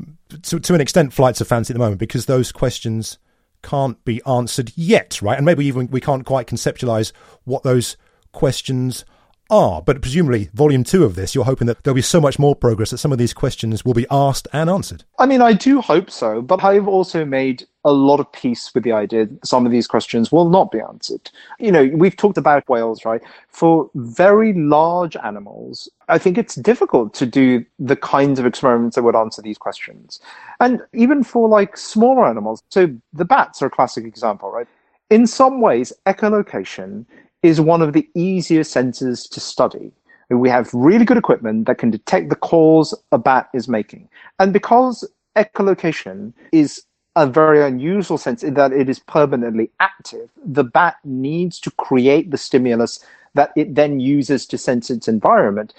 to, 0.42 0.60
to 0.60 0.74
an 0.74 0.82
extent, 0.82 1.14
flights 1.14 1.40
of 1.40 1.48
fancy 1.48 1.72
at 1.72 1.76
the 1.76 1.80
moment 1.84 2.00
because 2.00 2.26
those 2.26 2.52
questions 2.52 3.20
can't 3.62 4.04
be 4.04 4.22
answered 4.26 4.74
yet, 4.76 5.22
right? 5.22 5.38
And 5.38 5.46
maybe 5.46 5.66
even 5.66 5.88
we 5.88 6.02
can't 6.02 6.26
quite 6.26 6.48
conceptualize 6.48 7.12
what 7.44 7.64
those 7.64 7.96
questions 8.32 9.06
are. 9.54 9.82
But 9.82 10.02
presumably, 10.02 10.50
volume 10.54 10.84
two 10.84 11.06
of 11.06 11.16
this, 11.16 11.36
you're 11.36 11.46
hoping 11.46 11.68
that 11.68 11.84
there'll 11.84 11.96
be 11.96 12.02
so 12.02 12.20
much 12.20 12.40
more 12.40 12.56
progress 12.56 12.90
that 12.90 12.98
some 12.98 13.12
of 13.12 13.18
these 13.18 13.34
questions 13.34 13.86
will 13.86 13.94
be 13.94 14.08
asked 14.10 14.48
and 14.52 14.70
answered. 14.70 15.04
I 15.20 15.26
mean, 15.26 15.42
I 15.42 15.54
do 15.54 15.80
hope 15.80 16.10
so, 16.10 16.42
but 16.42 16.64
I've 16.64 16.88
also 16.88 17.24
made 17.24 17.66
a 17.86 17.92
lot 17.92 18.20
of 18.20 18.32
peace 18.32 18.72
with 18.74 18.84
the 18.84 18.94
idea 18.94 19.26
that 19.26 19.46
some 19.46 19.66
of 19.66 19.72
these 19.72 19.88
questions 19.88 20.32
will 20.32 20.50
not 20.50 20.72
be 20.72 20.80
answered. 20.80 21.30
You 21.60 21.72
know, 21.72 21.92
we've 21.94 22.16
talked 22.16 22.38
about 22.38 22.68
whales, 22.68 23.06
right? 23.06 23.22
For 23.50 23.90
very 23.96 24.54
large 24.54 25.16
animals, 25.18 25.90
I 26.08 26.18
think 26.18 26.38
it's 26.38 26.56
difficult 26.56 27.14
to 27.16 27.26
do 27.26 27.66
the 27.80 27.98
kinds 27.98 28.40
of 28.40 28.46
experiments 28.46 28.96
that 28.96 29.04
would 29.04 29.16
answer 29.16 29.42
these 29.42 29.58
questions. 29.58 30.20
And 30.60 30.82
even 30.94 31.24
for 31.24 31.48
like 31.48 31.78
smaller 31.78 32.26
animals, 32.26 32.64
so 32.70 32.90
the 33.12 33.26
bats 33.26 33.62
are 33.62 33.68
a 33.68 33.70
classic 33.70 34.06
example, 34.06 34.50
right? 34.50 34.68
In 35.10 35.28
some 35.28 35.62
ways, 35.62 35.92
echolocation 36.06 37.06
is 37.44 37.62
one 37.62 37.82
of 37.82 37.94
the 37.94 38.10
easiest 38.16 38.76
sensors 38.76 39.30
to 39.30 39.40
study. 39.40 39.92
We 40.30 40.50
have 40.50 40.74
really 40.74 41.06
good 41.06 41.18
equipment 41.18 41.68
that 41.68 41.78
can 41.78 41.92
detect 41.92 42.30
the 42.30 42.36
calls 42.36 42.98
a 43.12 43.18
bat 43.18 43.50
is 43.54 43.68
making. 43.68 44.10
And 44.40 44.52
because 44.52 45.08
echolocation 45.36 46.34
is 46.52 46.84
a 47.16 47.28
very 47.28 47.64
unusual 47.64 48.18
sense 48.18 48.44
in 48.44 48.56
that 48.56 48.72
it 48.72 48.90
is 48.90 49.00
permanently 49.00 49.70
active, 49.80 50.32
the 50.44 50.64
bat 50.64 50.96
needs 51.04 51.60
to 51.60 51.72
create 51.72 52.32
the 52.32 52.38
stimulus 52.38 53.06
that 53.36 53.52
it 53.56 53.76
then 53.76 54.00
uses 54.00 54.48
to 54.48 54.58
sense 54.58 54.90
its 54.90 55.08
environment. 55.08 55.74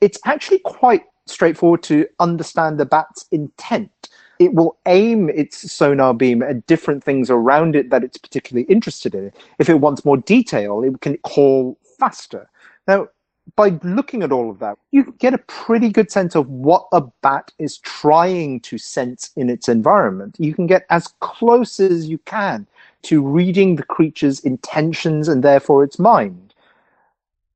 It's 0.00 0.18
actually 0.24 0.60
quite 0.60 1.04
straightforward 1.26 1.82
to 1.84 2.06
understand 2.20 2.78
the 2.78 2.86
bat's 2.86 3.26
intent 3.32 3.90
it 4.38 4.54
will 4.54 4.76
aim 4.86 5.28
its 5.30 5.70
sonar 5.70 6.14
beam 6.14 6.42
at 6.42 6.66
different 6.66 7.02
things 7.02 7.30
around 7.30 7.74
it 7.74 7.90
that 7.90 8.04
it's 8.04 8.18
particularly 8.18 8.66
interested 8.66 9.14
in. 9.14 9.32
If 9.58 9.68
it 9.68 9.80
wants 9.80 10.04
more 10.04 10.16
detail, 10.16 10.82
it 10.82 11.00
can 11.00 11.16
call 11.18 11.78
faster. 11.98 12.48
Now, 12.86 13.08
by 13.56 13.78
looking 13.82 14.22
at 14.22 14.32
all 14.32 14.50
of 14.50 14.58
that, 14.58 14.78
you 14.90 15.14
get 15.18 15.34
a 15.34 15.38
pretty 15.38 15.88
good 15.88 16.10
sense 16.10 16.34
of 16.34 16.48
what 16.48 16.86
a 16.92 17.02
bat 17.22 17.52
is 17.58 17.78
trying 17.78 18.60
to 18.60 18.78
sense 18.78 19.30
in 19.36 19.48
its 19.48 19.68
environment. 19.68 20.36
You 20.38 20.54
can 20.54 20.66
get 20.66 20.86
as 20.90 21.08
close 21.20 21.80
as 21.80 22.08
you 22.08 22.18
can 22.18 22.66
to 23.02 23.22
reading 23.26 23.76
the 23.76 23.84
creature's 23.84 24.40
intentions 24.40 25.28
and 25.28 25.42
therefore 25.42 25.84
its 25.84 25.98
mind. 25.98 26.54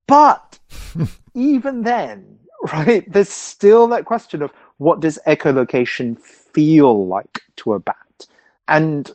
But 0.06 0.58
even 1.34 1.82
then, 1.82 2.38
right, 2.72 3.10
there's 3.10 3.28
still 3.28 3.86
that 3.88 4.04
question 4.04 4.42
of 4.42 4.52
what 4.78 5.00
does 5.00 5.18
echolocation 5.26 6.18
feel 6.54 7.06
like 7.06 7.40
to 7.56 7.74
a 7.74 7.80
bat? 7.80 8.26
And 8.68 9.10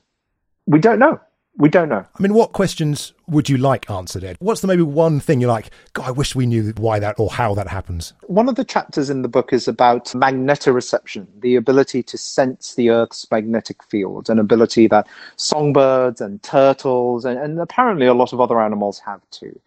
we 0.66 0.80
don't 0.80 1.00
know. 1.00 1.20
We 1.60 1.70
don't 1.70 1.90
know. 1.90 2.06
I 2.14 2.22
mean, 2.22 2.36
what 2.36 2.54
questions 2.54 3.14
would 3.28 3.50
you 3.50 3.58
like 3.58 3.90
answered, 3.90 4.24
Ed? 4.24 4.38
What's 4.40 4.62
the 4.62 4.68
maybe 4.68 4.84
one 4.84 5.20
thing 5.20 5.42
you're 5.42 5.50
like, 5.50 5.72
God, 5.94 6.08
I 6.08 6.12
wish 6.12 6.36
we 6.36 6.46
knew 6.46 6.72
why 6.78 7.00
that 7.00 7.20
or 7.20 7.32
how 7.32 7.56
that 7.56 7.68
happens? 7.68 8.14
One 8.28 8.48
of 8.48 8.54
the 8.56 8.64
chapters 8.64 9.10
in 9.10 9.24
the 9.24 9.28
book 9.28 9.52
is 9.52 9.68
about 9.68 10.06
magnetoreception, 10.10 11.26
the 11.40 11.56
ability 11.56 12.04
to 12.04 12.18
sense 12.18 12.76
the 12.76 12.92
Earth's 12.92 13.26
magnetic 13.32 13.82
field, 13.82 14.30
an 14.30 14.38
ability 14.38 14.86
that 14.90 15.08
songbirds 15.36 16.22
and 16.22 16.44
turtles 16.44 17.26
and, 17.26 17.40
and 17.40 17.60
apparently 17.60 18.06
a 18.06 18.14
lot 18.14 18.34
of 18.34 18.40
other 18.40 18.62
animals 18.62 19.00
have 19.00 19.22
too. 19.32 19.60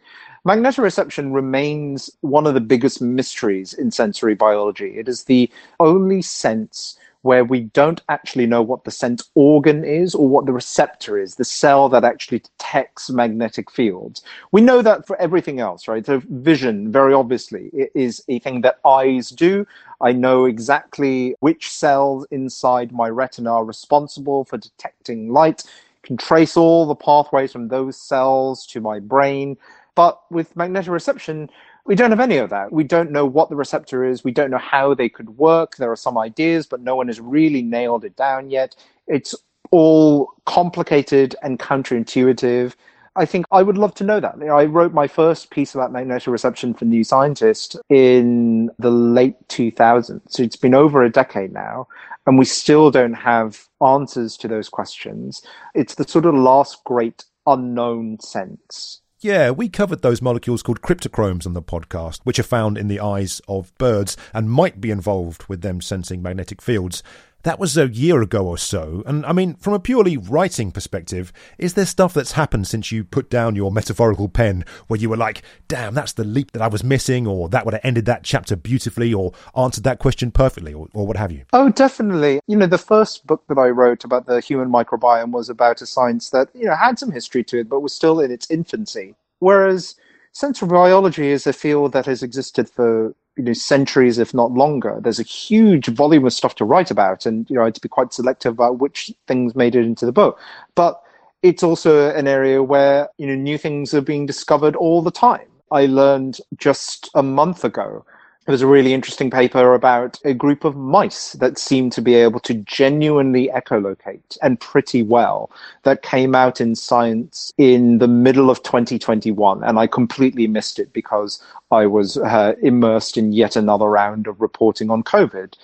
Magnetoreception 0.46 1.35
remains 1.35 2.09
one 2.20 2.46
of 2.46 2.54
the 2.54 2.61
biggest 2.61 3.02
mysteries 3.02 3.74
in 3.74 3.90
sensory 3.90 4.37
biology. 4.37 4.96
It 4.96 5.09
is 5.09 5.24
the 5.24 5.50
only 5.80 6.22
sense 6.22 6.96
where 7.22 7.44
we 7.44 7.61
don't 7.61 8.00
actually 8.09 8.46
know 8.46 8.62
what 8.62 8.85
the 8.85 8.90
sense 8.90 9.30
organ 9.35 9.85
is 9.85 10.14
or 10.14 10.28
what 10.28 10.46
the 10.46 10.52
receptor 10.52 11.18
is, 11.18 11.35
the 11.35 11.44
cell 11.44 11.88
that 11.88 12.04
actually 12.04 12.38
detects 12.38 13.11
magnetic 13.11 13.70
fields. 13.70 14.22
We 14.52 14.62
know 14.62 14.80
that 14.83 15.06
for 15.06 15.20
everything 15.20 15.61
else, 15.61 15.87
right? 15.87 16.04
So 16.04 16.22
vision, 16.30 16.90
very 16.90 17.12
obviously, 17.12 17.70
is 17.94 18.24
a 18.28 18.38
thing 18.38 18.62
that 18.62 18.78
eyes 18.87 19.30
do. 19.30 19.66
I 20.00 20.12
know 20.12 20.46
exactly 20.46 21.35
which 21.40 21.70
cells 21.70 22.26
inside 22.30 22.90
my 22.90 23.09
retina 23.09 23.52
are 23.52 23.64
responsible 23.64 24.44
for 24.44 24.56
detecting 24.56 25.30
light, 25.33 25.64
can 26.02 26.16
trace 26.16 26.56
all 26.56 26.87
the 26.87 26.94
pathways 26.94 27.52
from 27.52 27.68
those 27.68 27.96
cells 27.96 28.66
to 28.68 28.80
my 28.80 28.98
brain. 28.98 29.59
But 29.94 30.20
with 30.30 30.54
magnetoreception, 30.54 31.50
we 31.87 31.95
don't 31.95 32.11
have 32.11 32.21
any 32.21 32.37
of 32.37 32.51
that. 32.51 32.73
We 32.73 32.85
don't 32.85 33.11
know 33.11 33.27
what 33.27 33.49
the 33.49 33.57
receptor 33.57 34.05
is. 34.05 34.25
We 34.25 34.33
don't 34.33 34.51
know 34.51 34.59
how 34.59 34.95
they 34.95 35.09
could 35.09 35.37
work. 35.38 35.77
There 35.77 35.90
are 35.90 35.97
some 35.97 36.19
ideas, 36.19 36.66
but 36.66 36.81
no 36.81 36.95
one 36.95 37.07
has 37.09 37.21
really 37.21 37.62
nailed 37.62 38.05
it 38.05 38.16
down 38.16 38.51
yet. 38.51 38.77
It's 39.07 39.35
all 39.71 40.33
complicated 40.47 41.37
and 41.43 41.59
counterintuitive. 41.59 42.75
I 43.16 43.25
think 43.25 43.47
I 43.51 43.62
would 43.62 43.77
love 43.77 43.95
to 43.95 44.05
know 44.05 44.21
that. 44.21 44.37
I 44.40 44.64
wrote 44.64 44.93
my 44.93 45.09
first 45.09 45.51
piece 45.51 45.75
about 45.75 45.93
magnetoreception 45.93 46.79
for 46.79 46.85
New 46.85 47.03
Scientist 47.03 47.77
in 47.88 48.71
the 48.79 48.90
late 48.90 49.37
2000s. 49.49 50.21
So 50.29 50.43
it's 50.43 50.57
been 50.57 50.75
over 50.75 51.03
a 51.03 51.11
decade 51.11 51.53
now, 51.53 51.88
and 52.27 52.38
we 52.38 52.45
still 52.45 52.90
don't 52.90 53.14
have 53.14 53.69
answers 53.85 54.37
to 54.38 54.49
those 54.49 54.69
questions. 54.69 55.43
It's 55.75 55.97
the 55.97 56.07
sort 56.07 56.25
of 56.25 56.35
last 56.35 56.85
great 56.85 57.25
unknown 57.47 58.21
sense 58.21 59.01
yeah, 59.20 59.50
we 59.50 59.68
covered 59.68 60.02
those 60.02 60.22
molecules 60.22 60.62
called 60.62 60.80
cryptochromes 60.80 61.46
on 61.46 61.52
the 61.52 61.62
podcast, 61.62 62.20
which 62.24 62.38
are 62.38 62.44
found 62.44 62.78
in 62.78 62.88
the 62.88 63.00
eyes 63.00 63.42
of 63.48 63.76
birds 63.76 64.16
and 64.33 64.50
might 64.50 64.80
be 64.80 64.90
involved 64.90 65.44
with 65.48 65.61
them 65.61 65.80
sensing 65.80 66.22
magnetic 66.22 66.62
fields. 66.62 67.02
That 67.42 67.59
was 67.59 67.76
a 67.79 67.88
year 67.88 68.20
ago 68.20 68.46
or 68.46 68.59
so. 68.59 69.03
And 69.07 69.24
I 69.24 69.33
mean, 69.33 69.55
from 69.55 69.72
a 69.72 69.81
purely 69.81 70.16
writing 70.16 70.72
perspective, 70.72 71.33
is 71.59 71.74
there 71.74 71.87
stuff 71.87 72.12
that's 72.12 72.33
happened 72.33 72.66
since 72.66 72.92
you 72.92 73.03
put 73.03 73.31
down 73.31 73.57
your 73.57 73.72
metaphorical 73.72 74.29
pen 74.29 74.64
where 74.88 75.00
you 75.00 75.09
were 75.09 75.16
like, 75.16 75.42
damn, 75.66 75.94
that's 75.94 76.12
the 76.12 76.24
leap 76.24 76.50
that 76.53 76.61
I 76.61 76.68
was 76.68 76.85
missing, 76.85 77.26
or 77.26 77.48
that 77.48 77.64
would 77.64 77.74
have 77.74 77.85
ended 77.85 78.05
that 78.07 78.24
chapter 78.24 78.57
beautifully, 78.57 79.14
or 79.14 79.33
answered 79.57 79.85
that 79.85 79.98
question 79.98 80.31
perfectly, 80.31 80.74
or, 80.74 80.88
or 80.92 81.07
what 81.07 81.16
have 81.16 81.33
you? 81.33 81.44
Oh, 81.53 81.70
definitely. 81.70 82.40
You 82.46 82.57
know, 82.57 82.66
the 82.66 82.79
first 82.79 83.26
book 83.26 83.42
that 83.48 83.59
I 83.59 83.68
wrote 83.68 84.05
about 84.05 84.26
the 84.26 84.40
human 84.40 84.70
microbiome 84.70 85.33
was 85.33 85.48
about 85.48 85.81
a 85.81 85.87
science 85.87 86.31
that, 86.31 86.48
you 86.55 86.66
know, 86.66 86.76
had 86.76 86.98
some 86.98 87.11
history 87.11 87.42
to 87.44 87.59
it, 87.59 87.68
but 87.68 87.81
was 87.81 87.94
still 87.94 88.20
in 88.20 88.31
its 88.31 88.50
infancy. 88.50 89.14
Whereas 89.38 89.94
sensory 90.33 90.69
biology 90.69 91.29
is 91.29 91.47
a 91.47 91.53
field 91.53 91.93
that 91.93 92.07
has 92.07 92.23
existed 92.23 92.69
for 92.69 93.14
you 93.37 93.45
know 93.45 93.53
centuries, 93.53 94.19
if 94.19 94.35
not 94.35 94.53
longer. 94.53 94.99
There's 95.01 95.21
a 95.21 95.25
huge 95.25 95.87
volume 95.87 96.27
of 96.27 96.33
stuff 96.33 96.55
to 96.57 96.64
write 96.64 96.90
about, 96.90 97.27
and 97.27 97.49
you 97.49 97.57
know 97.57 97.62
I 97.62 97.66
had 97.66 97.75
to 97.77 97.81
be 97.81 97.88
quite 97.88 98.12
selective 98.12 98.53
about 98.53 98.79
which 98.79 99.11
things 99.27 99.55
made 99.55 99.75
it 99.75 99.85
into 99.85 100.07
the 100.07 100.12
book. 100.12 100.38
But 100.75 101.01
it's 101.43 101.62
also 101.62 102.14
an 102.14 102.29
area 102.29 102.62
where 102.62 103.09
you 103.19 103.27
know 103.27 103.35
new 103.35 103.59
things 103.59 103.95
are 103.95 104.01
being 104.01 104.27
discovered 104.27 104.77
all 104.77 105.03
the 105.03 105.11
time. 105.11 105.47
I 105.73 105.87
learned 105.87 106.38
just 106.57 107.11
a 107.14 107.23
month 107.23 107.64
ago 107.64 108.05
there 108.46 108.53
was 108.53 108.62
a 108.62 108.66
really 108.66 108.94
interesting 108.94 109.31
paper 109.31 109.74
about 109.74 110.18
a 110.24 110.35
group 110.35 110.64
of 110.64 110.76
mice 110.76 111.35
that 111.35 111.59
seemed 111.59 111.92
to 111.92 112.03
be 112.03 112.14
able 112.14 112.40
to 112.40 112.55
genuinely 112.55 113.48
echolocate 113.55 114.38
and 114.42 114.59
pretty 114.61 115.03
well 115.03 115.50
that 115.85 116.03
came 116.03 116.35
out 116.35 116.61
in 116.61 116.74
science 116.74 117.53
in 117.59 117.98
the 117.98 118.09
middle 118.09 118.50
of 118.50 118.62
2021 118.62 119.62
and 119.62 119.79
i 119.79 119.87
completely 119.87 120.46
missed 120.46 120.79
it 120.79 120.92
because 120.92 121.42
i 121.70 121.87
was 121.87 122.16
uh, 122.18 122.55
immersed 122.62 123.16
in 123.16 123.33
yet 123.33 123.57
another 123.57 123.87
round 123.87 124.26
of 124.26 124.40
reporting 124.40 124.90
on 124.90 125.03
covid. 125.03 125.55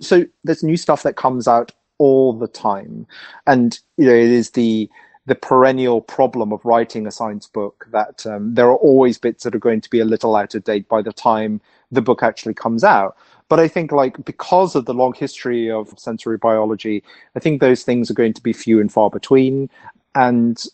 So 0.00 0.24
there's 0.44 0.62
new 0.62 0.76
stuff 0.76 1.02
that 1.04 1.16
comes 1.16 1.48
out 1.48 1.72
all 1.98 2.34
the 2.34 2.48
time 2.48 3.06
and 3.46 3.78
you 3.96 4.06
know 4.06 4.14
it 4.14 4.30
is 4.30 4.50
the 4.50 4.90
the 5.24 5.34
perennial 5.34 6.00
problem 6.00 6.52
of 6.52 6.64
writing 6.64 7.06
a 7.06 7.10
science 7.10 7.48
book 7.48 7.86
that 7.90 8.24
um, 8.26 8.54
there 8.54 8.66
are 8.66 8.76
always 8.76 9.18
bits 9.18 9.42
that 9.42 9.54
are 9.54 9.58
going 9.58 9.80
to 9.80 9.90
be 9.90 9.98
a 9.98 10.04
little 10.04 10.36
out 10.36 10.54
of 10.54 10.62
date 10.64 10.88
by 10.88 11.02
the 11.02 11.12
time 11.12 11.60
the 11.90 12.02
book 12.02 12.22
actually 12.22 12.54
comes 12.54 12.84
out. 12.84 13.16
But 13.48 13.60
I 13.60 13.68
think 13.68 13.92
like 13.92 14.24
because 14.24 14.74
of 14.74 14.86
the 14.86 14.94
long 14.94 15.14
history 15.14 15.70
of 15.70 15.96
sensory 15.98 16.36
biology, 16.36 17.02
I 17.36 17.40
think 17.40 17.60
those 17.60 17.84
things 17.84 18.10
are 18.10 18.14
going 18.14 18.32
to 18.32 18.42
be 18.42 18.52
few 18.52 18.80
and 18.80 18.92
far 18.92 19.08
between. 19.08 19.70
And 20.14 20.64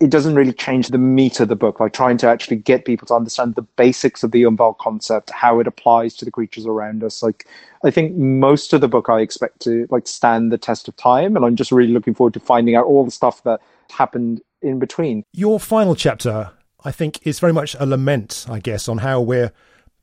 it 0.00 0.10
doesn't 0.10 0.34
really 0.34 0.52
change 0.52 0.88
the 0.88 0.98
meat 0.98 1.40
of 1.40 1.48
the 1.48 1.56
book, 1.56 1.80
like 1.80 1.92
trying 1.92 2.16
to 2.18 2.28
actually 2.28 2.56
get 2.56 2.84
people 2.84 3.06
to 3.06 3.14
understand 3.14 3.54
the 3.54 3.62
basics 3.62 4.22
of 4.22 4.32
the 4.32 4.42
Umwelt 4.42 4.78
concept, 4.78 5.30
how 5.30 5.60
it 5.60 5.66
applies 5.66 6.14
to 6.14 6.24
the 6.24 6.30
creatures 6.30 6.66
around 6.66 7.04
us. 7.04 7.22
Like, 7.22 7.46
I 7.84 7.90
think 7.90 8.16
most 8.16 8.72
of 8.72 8.80
the 8.80 8.88
book 8.88 9.08
I 9.08 9.20
expect 9.20 9.60
to 9.60 9.86
like 9.90 10.06
stand 10.06 10.50
the 10.50 10.58
test 10.58 10.88
of 10.88 10.96
time, 10.96 11.36
and 11.36 11.44
I'm 11.44 11.56
just 11.56 11.70
really 11.72 11.92
looking 11.92 12.14
forward 12.14 12.34
to 12.34 12.40
finding 12.40 12.74
out 12.74 12.86
all 12.86 13.04
the 13.04 13.10
stuff 13.10 13.42
that 13.44 13.60
happened 13.90 14.40
in 14.62 14.78
between. 14.78 15.24
Your 15.32 15.60
final 15.60 15.94
chapter, 15.94 16.50
I 16.84 16.90
think, 16.90 17.24
is 17.26 17.38
very 17.38 17.52
much 17.52 17.76
a 17.78 17.86
lament, 17.86 18.46
I 18.48 18.58
guess, 18.58 18.88
on 18.88 18.98
how 18.98 19.20
we're 19.20 19.52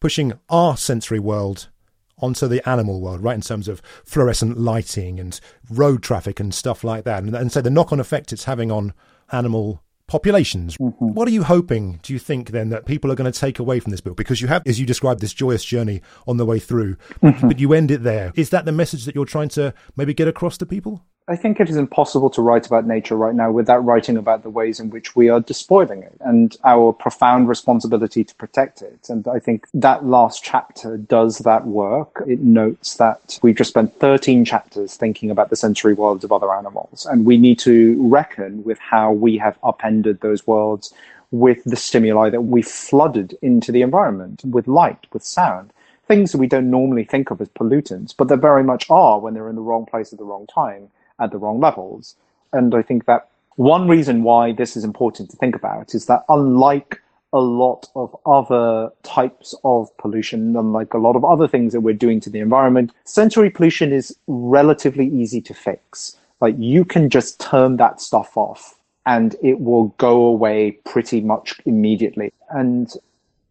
pushing 0.02 0.34
our 0.50 0.76
sensory 0.76 1.20
world 1.20 1.70
onto 2.18 2.48
the 2.48 2.68
animal 2.70 3.00
world, 3.00 3.22
right, 3.24 3.36
in 3.36 3.42
terms 3.42 3.70
of 3.70 3.82
fluorescent 4.04 4.58
lighting 4.58 5.20
and 5.20 5.40
road 5.70 6.04
traffic 6.04 6.40
and 6.40 6.54
stuff 6.54 6.84
like 6.84 7.06
that. 7.06 7.24
And, 7.24 7.34
and 7.34 7.52
so 7.52 7.62
the 7.62 7.70
knock 7.70 7.94
on 7.94 8.00
effect 8.00 8.34
it's 8.34 8.44
having 8.44 8.70
on 8.70 8.94
animal 9.32 9.82
populations. 10.08 10.76
Mm-hmm. 10.78 11.14
What 11.14 11.28
are 11.28 11.32
you 11.32 11.44
hoping, 11.44 12.00
do 12.04 12.12
you 12.12 12.20
think, 12.20 12.50
then, 12.50 12.70
that 12.70 12.86
people 12.86 13.12
are 13.12 13.16
going 13.16 13.32
to 13.32 13.40
take 13.40 13.60
away 13.60 13.80
from 13.80 13.92
this 13.92 14.02
book? 14.02 14.18
Because 14.18 14.42
you 14.42 14.50
have, 14.50 14.62
as 14.68 14.78
you 14.78 14.86
described, 14.86 15.22
this 15.22 15.34
joyous 15.34 15.64
journey 15.64 16.02
on 16.28 16.36
the 16.36 16.46
way 16.46 16.60
through, 16.60 16.98
mm-hmm. 17.24 17.48
but 17.48 17.60
you 17.60 17.72
end 17.72 17.92
it 17.92 18.04
there. 18.04 18.34
Is 18.36 18.50
that 18.50 18.66
the 18.66 18.74
message 18.74 19.06
that 19.06 19.16
you're 19.16 19.26
trying 19.26 19.50
to 19.50 19.74
maybe 19.96 20.14
get 20.14 20.28
across 20.28 20.58
to 20.58 20.66
people? 20.66 21.06
I 21.28 21.36
think 21.36 21.60
it 21.60 21.70
is 21.70 21.78
impossible 21.78 22.32
to 22.32 22.42
write 22.42 22.66
about 22.66 22.88
nature 22.88 23.16
right 23.16 23.36
now 23.36 23.52
without 23.52 23.86
writing 23.86 24.18
about 24.18 24.42
the 24.42 24.50
ways 24.50 24.80
in 24.80 24.90
which 24.90 25.16
we 25.16 25.30
are 25.30 25.40
despoiling 25.40 26.02
it 26.02 26.18
and 26.22 26.58
our 26.64 26.92
profound 26.92 27.48
responsibility 27.48 28.24
to 28.24 28.36
protect 28.36 28.82
it. 28.82 29.08
And 29.08 29.28
I 29.28 29.38
think 29.38 29.68
that 29.76 30.04
last 30.04 30.44
chapter 30.44 30.98
does 30.98 31.40
that 31.40 31.68
work. 31.68 32.24
It 32.28 32.40
notes 32.40 32.96
that 32.96 33.38
we've 33.44 33.56
just 33.56 33.70
spent 33.70 33.98
13 34.00 34.46
chapters 34.46 34.98
thinking 34.98 35.30
about 35.30 35.52
the 35.52 35.56
sensory 35.56 35.94
worlds 35.94 36.24
of 36.24 36.32
other 36.32 36.52
animals, 36.54 37.06
and 37.10 37.24
we 37.24 37.38
need 37.38 37.60
to 37.60 37.96
reckon 38.10 38.64
with 38.64 38.80
how 38.80 39.12
we 39.12 39.38
have 39.38 39.60
upended 39.64 40.22
those 40.22 40.48
worlds 40.48 40.92
with 41.30 41.64
the 41.66 41.78
stimuli 41.78 42.30
that 42.32 42.42
we 42.42 42.64
flooded 42.64 43.38
into 43.44 43.72
the 43.72 43.84
environment 43.84 44.42
with 44.44 44.68
light, 44.68 45.06
with 45.14 45.24
sound 45.24 45.72
things 46.08 46.34
that 46.34 46.40
we 46.40 46.48
don't 46.48 46.70
normally 46.70 47.06
think 47.06 47.32
of 47.32 47.40
as 47.40 47.48
pollutants, 47.50 48.14
but 48.18 48.28
they 48.28 48.36
very 48.36 48.66
much 48.66 48.90
are 48.90 49.18
when 49.20 49.34
they're 49.34 49.48
in 49.48 49.56
the 49.56 49.62
wrong 49.62 49.86
place 49.86 50.12
at 50.12 50.20
the 50.20 50.26
wrong 50.26 50.46
time 50.48 50.90
at 51.22 51.32
the 51.32 51.38
wrong 51.38 51.60
levels. 51.60 52.16
And 52.52 52.76
I 52.76 52.82
think 52.82 53.06
that 53.06 53.30
one 53.56 53.88
reason 53.88 54.24
why 54.24 54.54
this 54.54 54.76
is 54.76 54.84
important 54.84 55.30
to 55.32 55.38
think 55.38 55.56
about 55.56 55.94
is 55.94 56.08
that 56.08 56.24
unlike 56.30 57.02
a 57.34 57.40
lot 57.40 57.90
of 57.96 58.16
other 58.26 58.92
types 59.04 59.56
of 59.64 59.96
pollution, 59.98 60.56
unlike 60.56 60.94
a 60.94 60.98
lot 60.98 61.16
of 61.16 61.24
other 61.24 61.48
things 61.48 61.72
that 61.74 61.82
we're 61.82 61.94
doing 61.94 62.20
to 62.22 62.30
the 62.30 62.40
environment, 62.40 62.92
sensory 63.06 63.50
pollution 63.50 63.94
is 63.94 64.16
relatively 64.28 65.08
easy 65.08 65.42
to 65.42 65.54
fix. 65.54 66.18
Like 66.42 66.56
you 66.58 66.84
can 66.84 67.10
just 67.10 67.40
turn 67.40 67.78
that 67.78 68.02
stuff 68.02 68.36
off 68.36 68.78
and 69.06 69.36
it 69.42 69.62
will 69.62 69.88
go 69.98 70.24
away 70.26 70.72
pretty 70.84 71.22
much 71.22 71.60
immediately. 71.66 72.34
And 72.50 72.92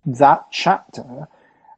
that 0.04 0.44
chapter 0.50 1.28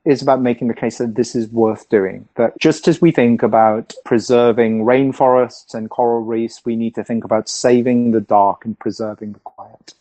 is 0.05 0.21
about 0.21 0.41
making 0.41 0.69
the 0.69 0.75
case 0.75 0.99
that 0.99 1.15
this 1.15 1.35
is 1.35 1.49
worth 1.49 1.89
doing. 1.89 2.29
That 2.35 2.59
just 2.59 2.89
as 2.89 3.01
we 3.01 3.13
think 3.13 3.43
about 3.43 3.95
preserving 4.05 4.85
rainforests 4.85 5.75
and 5.75 5.91
coral 5.91 6.23
reefs, 6.23 6.63
we 6.65 6.77
need 6.77 6.95
to 6.97 7.05
think 7.05 7.25
about 7.25 7.49
saving 7.49 8.11
the 8.11 8.21
dark 8.21 8.65
and 8.65 8.79
preserving 8.79 9.33
the 9.33 9.39
quiet. 9.41 9.95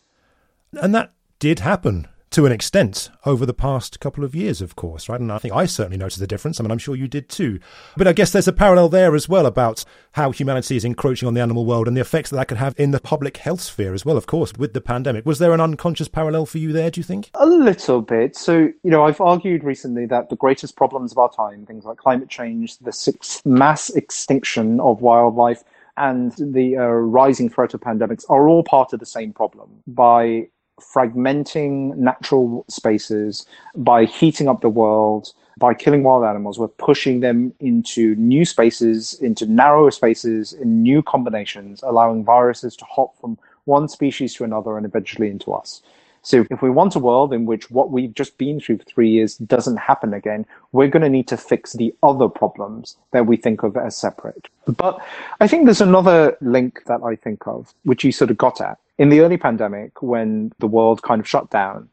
And 0.72 0.94
that 0.94 1.12
did 1.38 1.60
happen 1.60 2.08
to 2.32 2.46
an 2.46 2.52
extent 2.52 3.10
over 3.24 3.46
the 3.46 3.54
past 3.54 4.00
couple 4.00 4.24
of 4.24 4.34
years, 4.34 4.60
of 4.60 4.74
course, 4.74 5.08
right? 5.08 5.20
And 5.20 5.30
I 5.30 5.38
think 5.38 5.54
I 5.54 5.66
certainly 5.66 5.98
noticed 5.98 6.18
the 6.18 6.26
difference. 6.26 6.58
I 6.58 6.62
mean, 6.62 6.70
I'm 6.70 6.78
sure 6.78 6.96
you 6.96 7.08
did 7.08 7.28
too. 7.28 7.60
But 7.96 8.08
I 8.08 8.12
guess 8.12 8.32
there's 8.32 8.48
a 8.48 8.52
parallel 8.52 8.88
there 8.88 9.14
as 9.14 9.28
well 9.28 9.46
about 9.46 9.84
how 10.12 10.30
humanity 10.30 10.76
is 10.76 10.84
encroaching 10.84 11.28
on 11.28 11.34
the 11.34 11.40
animal 11.40 11.66
world 11.66 11.88
and 11.88 11.96
the 11.96 12.00
effects 12.00 12.30
that 12.30 12.36
that 12.36 12.48
could 12.48 12.58
have 12.58 12.74
in 12.78 12.90
the 12.90 13.00
public 13.00 13.36
health 13.36 13.60
sphere 13.60 13.94
as 13.94 14.04
well, 14.04 14.16
of 14.16 14.26
course, 14.26 14.52
with 14.58 14.72
the 14.72 14.80
pandemic. 14.80 15.26
Was 15.26 15.38
there 15.38 15.52
an 15.52 15.60
unconscious 15.60 16.08
parallel 16.08 16.46
for 16.46 16.58
you 16.58 16.72
there, 16.72 16.90
do 16.90 17.00
you 17.00 17.04
think? 17.04 17.30
A 17.34 17.46
little 17.46 18.02
bit. 18.02 18.34
So, 18.34 18.70
you 18.82 18.90
know, 18.90 19.04
I've 19.04 19.20
argued 19.20 19.62
recently 19.62 20.06
that 20.06 20.30
the 20.30 20.36
greatest 20.36 20.74
problems 20.74 21.12
of 21.12 21.18
our 21.18 21.30
time, 21.30 21.66
things 21.66 21.84
like 21.84 21.98
climate 21.98 22.28
change, 22.28 22.78
the 22.78 22.92
sixth 22.92 23.44
mass 23.44 23.90
extinction 23.90 24.80
of 24.80 25.02
wildlife, 25.02 25.62
and 25.98 26.32
the 26.38 26.78
uh, 26.78 26.84
rising 26.84 27.50
threat 27.50 27.74
of 27.74 27.80
pandemics 27.80 28.24
are 28.30 28.48
all 28.48 28.64
part 28.64 28.94
of 28.94 29.00
the 29.00 29.06
same 29.06 29.32
problem. 29.32 29.82
By 29.86 30.48
fragmenting 30.82 31.96
natural 31.96 32.64
spaces, 32.68 33.46
by 33.76 34.04
heating 34.04 34.48
up 34.48 34.60
the 34.60 34.68
world, 34.68 35.32
by 35.58 35.74
killing 35.74 36.02
wild 36.02 36.24
animals, 36.24 36.58
we're 36.58 36.68
pushing 36.68 37.20
them 37.20 37.52
into 37.60 38.14
new 38.16 38.44
spaces, 38.44 39.14
into 39.20 39.46
narrower 39.46 39.90
spaces, 39.90 40.52
in 40.52 40.82
new 40.82 41.02
combinations, 41.02 41.82
allowing 41.82 42.24
viruses 42.24 42.76
to 42.76 42.84
hop 42.84 43.16
from 43.20 43.38
one 43.64 43.88
species 43.88 44.34
to 44.34 44.44
another 44.44 44.76
and 44.76 44.86
eventually 44.86 45.30
into 45.30 45.52
us. 45.52 45.82
So 46.22 46.46
if 46.50 46.62
we 46.62 46.70
want 46.70 46.94
a 46.94 47.00
world 47.00 47.32
in 47.32 47.46
which 47.46 47.70
what 47.70 47.90
we've 47.90 48.14
just 48.14 48.38
been 48.38 48.60
through 48.60 48.78
for 48.78 48.84
three 48.84 49.10
years 49.10 49.36
doesn't 49.36 49.76
happen 49.76 50.14
again, 50.14 50.46
we're 50.70 50.88
going 50.88 51.02
to 51.02 51.08
need 51.08 51.26
to 51.28 51.36
fix 51.36 51.72
the 51.72 51.94
other 52.02 52.28
problems 52.28 52.96
that 53.10 53.26
we 53.26 53.36
think 53.36 53.64
of 53.64 53.76
as 53.76 53.96
separate. 53.96 54.48
But 54.66 55.04
I 55.40 55.48
think 55.48 55.64
there's 55.64 55.80
another 55.80 56.36
link 56.40 56.84
that 56.86 57.02
I 57.02 57.16
think 57.16 57.46
of, 57.46 57.74
which 57.82 58.04
you 58.04 58.12
sort 58.12 58.30
of 58.30 58.38
got 58.38 58.60
at. 58.60 58.78
In 58.98 59.08
the 59.08 59.20
early 59.20 59.36
pandemic, 59.36 60.00
when 60.00 60.52
the 60.60 60.68
world 60.68 61.02
kind 61.02 61.20
of 61.20 61.28
shut 61.28 61.50
down, 61.50 61.88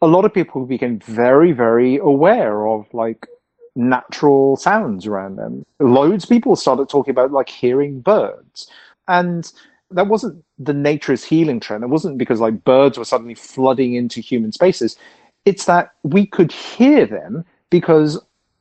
a 0.00 0.06
lot 0.06 0.24
of 0.24 0.32
people 0.32 0.64
became 0.64 0.98
very, 1.00 1.52
very 1.52 1.98
aware 1.98 2.66
of 2.66 2.86
like 2.94 3.26
natural 3.74 4.56
sounds 4.56 5.06
around 5.06 5.36
them. 5.36 5.66
Loads 5.80 6.24
of 6.24 6.30
people 6.30 6.56
started 6.56 6.88
talking 6.88 7.12
about 7.12 7.30
like 7.30 7.50
hearing 7.50 8.00
birds. 8.00 8.70
And 9.06 9.52
that 9.90 10.08
wasn't 10.08 10.44
the 10.58 10.74
nature's 10.74 11.24
healing 11.24 11.60
trend. 11.60 11.84
It 11.84 11.88
wasn't 11.88 12.18
because 12.18 12.40
like 12.40 12.64
birds 12.64 12.98
were 12.98 13.04
suddenly 13.04 13.34
flooding 13.34 13.94
into 13.94 14.20
human 14.20 14.52
spaces. 14.52 14.96
It's 15.44 15.66
that 15.66 15.92
we 16.02 16.26
could 16.26 16.50
hear 16.50 17.06
them 17.06 17.44
because 17.70 18.20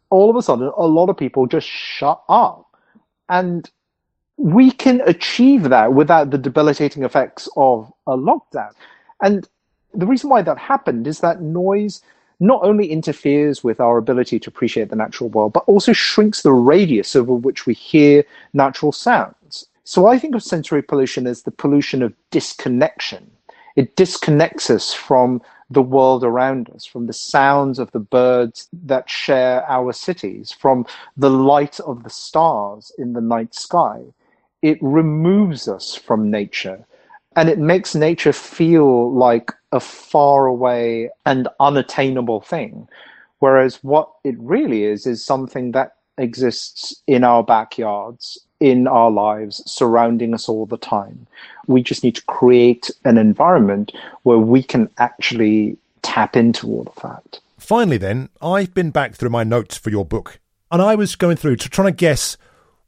all 0.10 0.30
of 0.30 0.36
a 0.36 0.42
sudden 0.42 0.72
a 0.78 0.86
lot 0.86 1.10
of 1.10 1.18
people 1.18 1.48
just 1.48 1.68
shut 1.68 2.22
up. 2.30 2.66
And 3.30 3.70
we 4.38 4.70
can 4.72 5.02
achieve 5.02 5.64
that 5.70 5.94
without 5.94 6.30
the 6.30 6.38
debilitating 6.38 7.04
effects 7.04 7.50
of 7.56 7.92
a 8.06 8.16
lockdown. 8.16 8.72
And 9.22 9.48
the 9.94 10.06
reason 10.06 10.30
why 10.30 10.42
that 10.42 10.58
happened 10.58 11.08
is 11.08 11.22
that 11.22 11.42
noise 11.42 12.02
not 12.40 12.62
only 12.64 12.88
interferes 12.92 13.64
with 13.64 13.80
our 13.80 13.98
ability 13.98 14.40
to 14.40 14.50
appreciate 14.50 14.90
the 14.90 14.96
natural 14.96 15.30
world, 15.30 15.54
but 15.54 15.64
also 15.68 15.94
shrinks 15.94 16.42
the 16.42 16.52
radius 16.52 17.16
over 17.16 17.34
which 17.34 17.66
we 17.66 17.74
hear 17.74 18.26
natural 18.54 18.92
sounds. 18.92 19.68
So 19.88 20.08
I 20.08 20.18
think 20.18 20.34
of 20.34 20.42
sensory 20.42 20.82
pollution 20.82 21.28
as 21.28 21.44
the 21.44 21.52
pollution 21.52 22.02
of 22.02 22.16
disconnection. 22.32 23.30
It 23.76 23.96
disconnects 23.96 24.72
us 24.72 24.92
from 24.96 25.44
the 25.70 25.82
world 25.84 26.24
around 26.24 26.72
us, 26.72 26.88
from 26.88 27.06
the 27.06 27.14
sounds 27.14 27.78
of 27.78 27.92
the 27.92 28.00
birds 28.00 28.68
that 28.74 29.08
share 29.08 29.64
our 29.70 29.94
cities, 29.94 30.52
from 30.52 30.88
the 31.16 31.30
light 31.30 31.80
of 31.82 32.04
the 32.04 32.10
stars 32.10 32.92
in 32.98 33.14
the 33.14 33.22
night 33.22 33.54
sky. 33.54 34.02
It 34.64 34.80
removes 34.82 35.68
us 35.68 35.94
from 35.94 36.32
nature 36.32 36.84
and 37.36 37.48
it 37.48 37.60
makes 37.60 37.94
nature 37.94 38.34
feel 38.34 39.14
like 39.14 39.52
a 39.72 39.80
far 39.80 40.48
away 40.48 41.12
and 41.28 41.48
unattainable 41.60 42.42
thing. 42.42 42.88
Whereas 43.38 43.84
what 43.84 44.10
it 44.24 44.36
really 44.40 44.86
is, 44.86 45.06
is 45.06 45.24
something 45.24 45.74
that 45.74 45.98
exists 46.18 47.04
in 47.06 47.24
our 47.24 47.44
backyards 47.44 48.45
in 48.60 48.88
our 48.88 49.12
lives 49.12 49.62
surrounding 49.66 50.34
us 50.34 50.48
all 50.48 50.66
the 50.66 50.78
time. 50.78 51.28
We 51.68 51.84
just 51.84 52.04
need 52.04 52.16
to 52.16 52.24
create 52.24 52.92
an 53.04 53.18
environment 53.18 53.92
where 54.24 54.38
we 54.38 54.64
can 54.64 54.90
actually 54.98 55.78
tap 56.02 56.36
into 56.36 56.68
all 56.68 56.88
of 56.88 57.02
that. 57.02 57.40
Finally, 57.58 57.98
then, 57.98 58.30
I've 58.42 58.74
been 58.74 58.92
back 58.92 59.16
through 59.16 59.32
my 59.32 59.44
notes 59.44 59.78
for 59.78 59.90
your 59.90 60.06
book, 60.06 60.40
and 60.72 60.82
I 60.82 60.96
was 60.96 61.16
going 61.16 61.38
through 61.38 61.56
to 61.58 61.70
trying 61.70 61.88
to 61.88 61.98
guess 61.98 62.38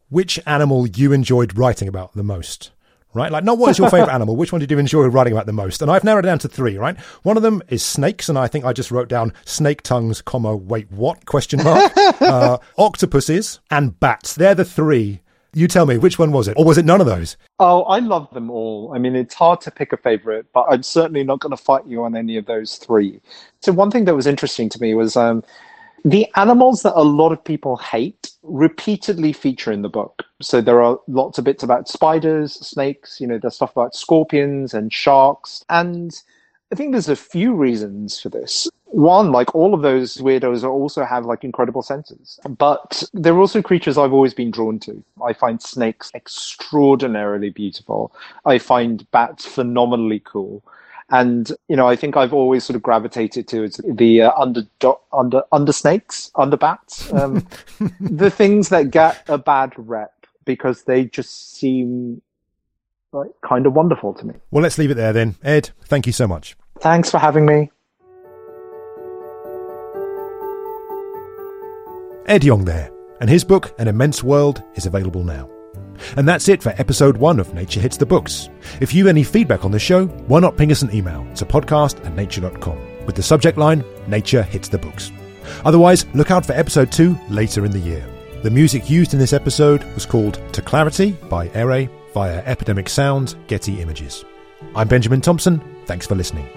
which 0.10 0.40
animal 0.46 0.88
you 0.88 1.12
enjoyed 1.12 1.58
writing 1.58 1.88
about 1.88 2.14
the 2.14 2.24
most. 2.24 2.72
Right? 3.14 3.32
Like, 3.32 3.44
not 3.44 3.58
what 3.58 3.72
is 3.72 3.80
your 3.80 3.90
favorite 3.90 4.14
animal? 4.14 4.36
Which 4.36 4.52
one 4.52 4.62
did 4.62 4.70
you 4.70 4.78
enjoy 4.78 5.06
writing 5.06 5.34
about 5.34 5.48
the 5.48 5.54
most? 5.54 5.82
And 5.82 5.90
I've 5.90 6.04
narrowed 6.04 6.26
it 6.26 6.28
down 6.28 6.38
to 6.40 6.48
three, 6.48 6.78
right? 6.78 7.00
One 7.24 7.36
of 7.36 7.42
them 7.42 7.64
is 7.70 7.82
snakes, 7.82 8.30
and 8.30 8.38
I 8.38 8.48
think 8.48 8.64
I 8.64 8.74
just 8.74 8.92
wrote 8.92 9.10
down 9.10 9.34
snake 9.46 9.82
tongues, 9.82 10.22
comma, 10.22 10.56
wait, 10.56 10.92
what? 10.92 11.26
Question 11.26 11.64
mark. 11.64 11.92
uh, 12.22 12.60
octopuses 12.78 13.60
and 13.72 14.00
bats. 14.00 14.36
They're 14.36 14.54
the 14.54 14.66
three 14.66 15.22
you 15.58 15.68
tell 15.68 15.86
me, 15.86 15.98
which 15.98 16.20
one 16.20 16.32
was 16.32 16.48
it? 16.48 16.56
Or 16.58 16.64
was 16.64 16.78
it 16.78 16.86
none 16.86 17.02
of 17.02 17.08
those? 17.08 17.36
Oh, 17.60 17.82
I 17.84 18.00
love 18.00 18.30
them 18.32 18.52
all. 18.52 18.92
I 18.94 19.00
mean, 19.00 19.16
it's 19.16 19.34
hard 19.34 19.60
to 19.62 19.72
pick 19.72 19.92
a 19.92 19.98
favorite, 19.98 20.46
but 20.54 20.66
I'm 20.70 20.84
certainly 20.84 21.24
not 21.24 21.40
going 21.40 21.56
to 21.56 21.62
fight 21.62 21.88
you 21.88 22.04
on 22.04 22.16
any 22.16 22.38
of 22.38 22.46
those 22.46 22.76
three. 22.76 23.20
So, 23.62 23.72
one 23.72 23.90
thing 23.90 24.06
that 24.06 24.16
was 24.16 24.28
interesting 24.28 24.70
to 24.70 24.82
me 24.82 24.94
was 24.94 25.18
um, 25.18 25.44
the 26.06 26.28
animals 26.36 26.84
that 26.84 26.94
a 26.96 27.04
lot 27.04 27.32
of 27.32 27.44
people 27.44 27.78
hate 27.78 28.32
repeatedly 28.44 29.34
feature 29.34 29.72
in 29.72 29.82
the 29.82 29.90
book. 29.90 30.24
So, 30.42 30.62
there 30.62 30.82
are 30.84 31.00
lots 31.08 31.40
of 31.40 31.44
bits 31.44 31.64
about 31.64 31.90
spiders, 31.90 32.54
snakes, 32.54 33.20
you 33.20 33.26
know, 33.26 33.40
there's 33.42 33.56
stuff 33.56 33.72
about 33.72 33.96
scorpions 33.96 34.76
and 34.76 34.94
sharks. 34.94 35.66
And 35.70 36.14
I 36.72 36.76
think 36.76 36.92
there's 36.92 37.10
a 37.10 37.16
few 37.16 37.54
reasons 37.54 38.20
for 38.20 38.30
this. 38.30 38.68
One, 38.86 39.32
like 39.32 39.54
all 39.56 39.74
of 39.74 39.82
those 39.82 40.18
weirdos 40.18 40.64
also 40.64 41.06
have 41.06 41.26
like 41.26 41.44
incredible 41.44 41.82
senses, 41.82 42.40
but 42.58 43.04
they're 43.14 43.38
also 43.38 43.62
creatures 43.62 43.98
I've 43.98 44.14
always 44.14 44.34
been 44.34 44.52
drawn 44.52 44.80
to. 44.80 45.04
I 45.26 45.34
find 45.34 45.62
snakes 45.62 46.12
extraordinarily 46.14 47.50
beautiful. 47.50 48.14
I 48.46 48.58
find 48.58 49.10
bats 49.12 49.46
phenomenally 49.46 50.22
cool. 50.26 50.64
And 51.10 51.52
you 51.70 51.76
know, 51.78 51.88
I 51.88 51.96
think 51.96 52.18
I've 52.18 52.34
always 52.34 52.66
sort 52.66 52.76
of 52.76 52.84
gravitated 52.84 53.48
towards 53.48 53.80
the 53.86 54.24
uh, 54.24 54.32
under 54.38 54.64
under 55.14 55.44
under 55.54 55.72
snakes, 55.72 56.32
under 56.36 56.58
bats, 56.58 57.12
um, 57.14 57.48
the 58.02 58.30
things 58.30 58.70
that 58.70 58.92
get 58.92 59.24
a 59.30 59.38
bad 59.38 59.74
rep 59.78 60.14
because 60.44 60.84
they 60.84 61.06
just 61.06 61.56
seem 61.56 62.22
like, 63.14 63.30
kind 63.48 63.66
of 63.66 63.74
wonderful 63.74 64.14
to 64.16 64.26
me. 64.26 64.34
Well, 64.52 64.64
let's 64.64 64.78
leave 64.78 64.92
it 64.92 64.96
there 64.96 65.14
then. 65.14 65.36
Ed, 65.44 65.72
thank 65.86 66.06
you 66.06 66.14
so 66.14 66.28
much. 66.28 66.56
Thanks 66.80 67.10
for 67.10 67.18
having 67.18 67.46
me. 67.46 67.72
Ed 72.28 72.44
Yong 72.44 72.66
there, 72.66 72.92
and 73.22 73.30
his 73.30 73.44
book, 73.44 73.74
An 73.80 73.88
Immense 73.88 74.22
World, 74.24 74.62
is 74.76 74.86
available 74.86 75.24
now. 75.24 75.50
And 76.16 76.28
that's 76.28 76.50
it 76.50 76.62
for 76.62 76.70
episode 76.78 77.18
one 77.18 77.40
of 77.40 77.54
Nature 77.54 77.80
Hits 77.80 77.98
the 77.98 78.06
Books. 78.06 78.50
If 78.82 78.94
you 78.94 79.06
have 79.06 79.10
any 79.16 79.24
feedback 79.24 79.66
on 79.66 79.72
the 79.72 79.80
show, 79.80 80.06
why 80.06 80.40
not 80.40 80.58
ping 80.58 80.72
us 80.72 80.82
an 80.82 80.94
email 80.94 81.26
to 81.36 81.46
podcast 81.46 82.06
at 82.06 82.16
nature.com 82.16 83.06
with 83.06 83.16
the 83.16 83.24
subject 83.24 83.58
line 83.58 83.84
Nature 84.08 84.44
Hits 84.44 84.68
the 84.68 84.78
Books. 84.78 85.12
Otherwise, 85.64 86.06
look 86.14 86.30
out 86.30 86.46
for 86.46 86.54
episode 86.54 86.92
two 86.92 87.18
later 87.30 87.66
in 87.66 87.72
the 87.72 87.80
year. 87.80 88.06
The 88.44 88.52
music 88.52 88.90
used 88.90 89.14
in 89.14 89.20
this 89.20 89.34
episode 89.34 89.84
was 89.96 90.06
called 90.06 90.40
To 90.54 90.62
Clarity 90.62 91.12
by 91.30 91.50
Ere 91.54 91.90
via 92.18 92.42
Epidemic 92.48 92.90
Sound 92.90 93.36
Getty 93.46 93.80
Images. 93.80 94.26
I'm 94.76 94.88
Benjamin 94.88 95.22
Thompson. 95.22 95.62
Thanks 95.86 96.08
for 96.08 96.16
listening. 96.16 96.48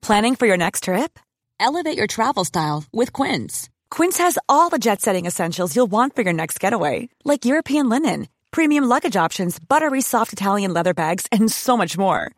Planning 0.00 0.36
for 0.36 0.46
your 0.46 0.56
next 0.56 0.84
trip? 0.84 1.18
Elevate 1.58 1.98
your 1.98 2.06
travel 2.06 2.44
style 2.44 2.84
with 2.92 3.12
Quince. 3.12 3.68
Quince 3.90 4.18
has 4.18 4.38
all 4.48 4.70
the 4.70 4.78
jet 4.78 5.00
setting 5.00 5.26
essentials 5.26 5.74
you'll 5.74 5.90
want 5.90 6.14
for 6.14 6.22
your 6.22 6.32
next 6.32 6.60
getaway, 6.60 7.08
like 7.24 7.44
European 7.44 7.88
linen, 7.88 8.28
premium 8.52 8.84
luggage 8.84 9.16
options, 9.16 9.58
buttery 9.58 10.00
soft 10.00 10.32
Italian 10.32 10.72
leather 10.72 10.94
bags, 10.94 11.26
and 11.32 11.50
so 11.50 11.76
much 11.76 11.98
more. 11.98 12.37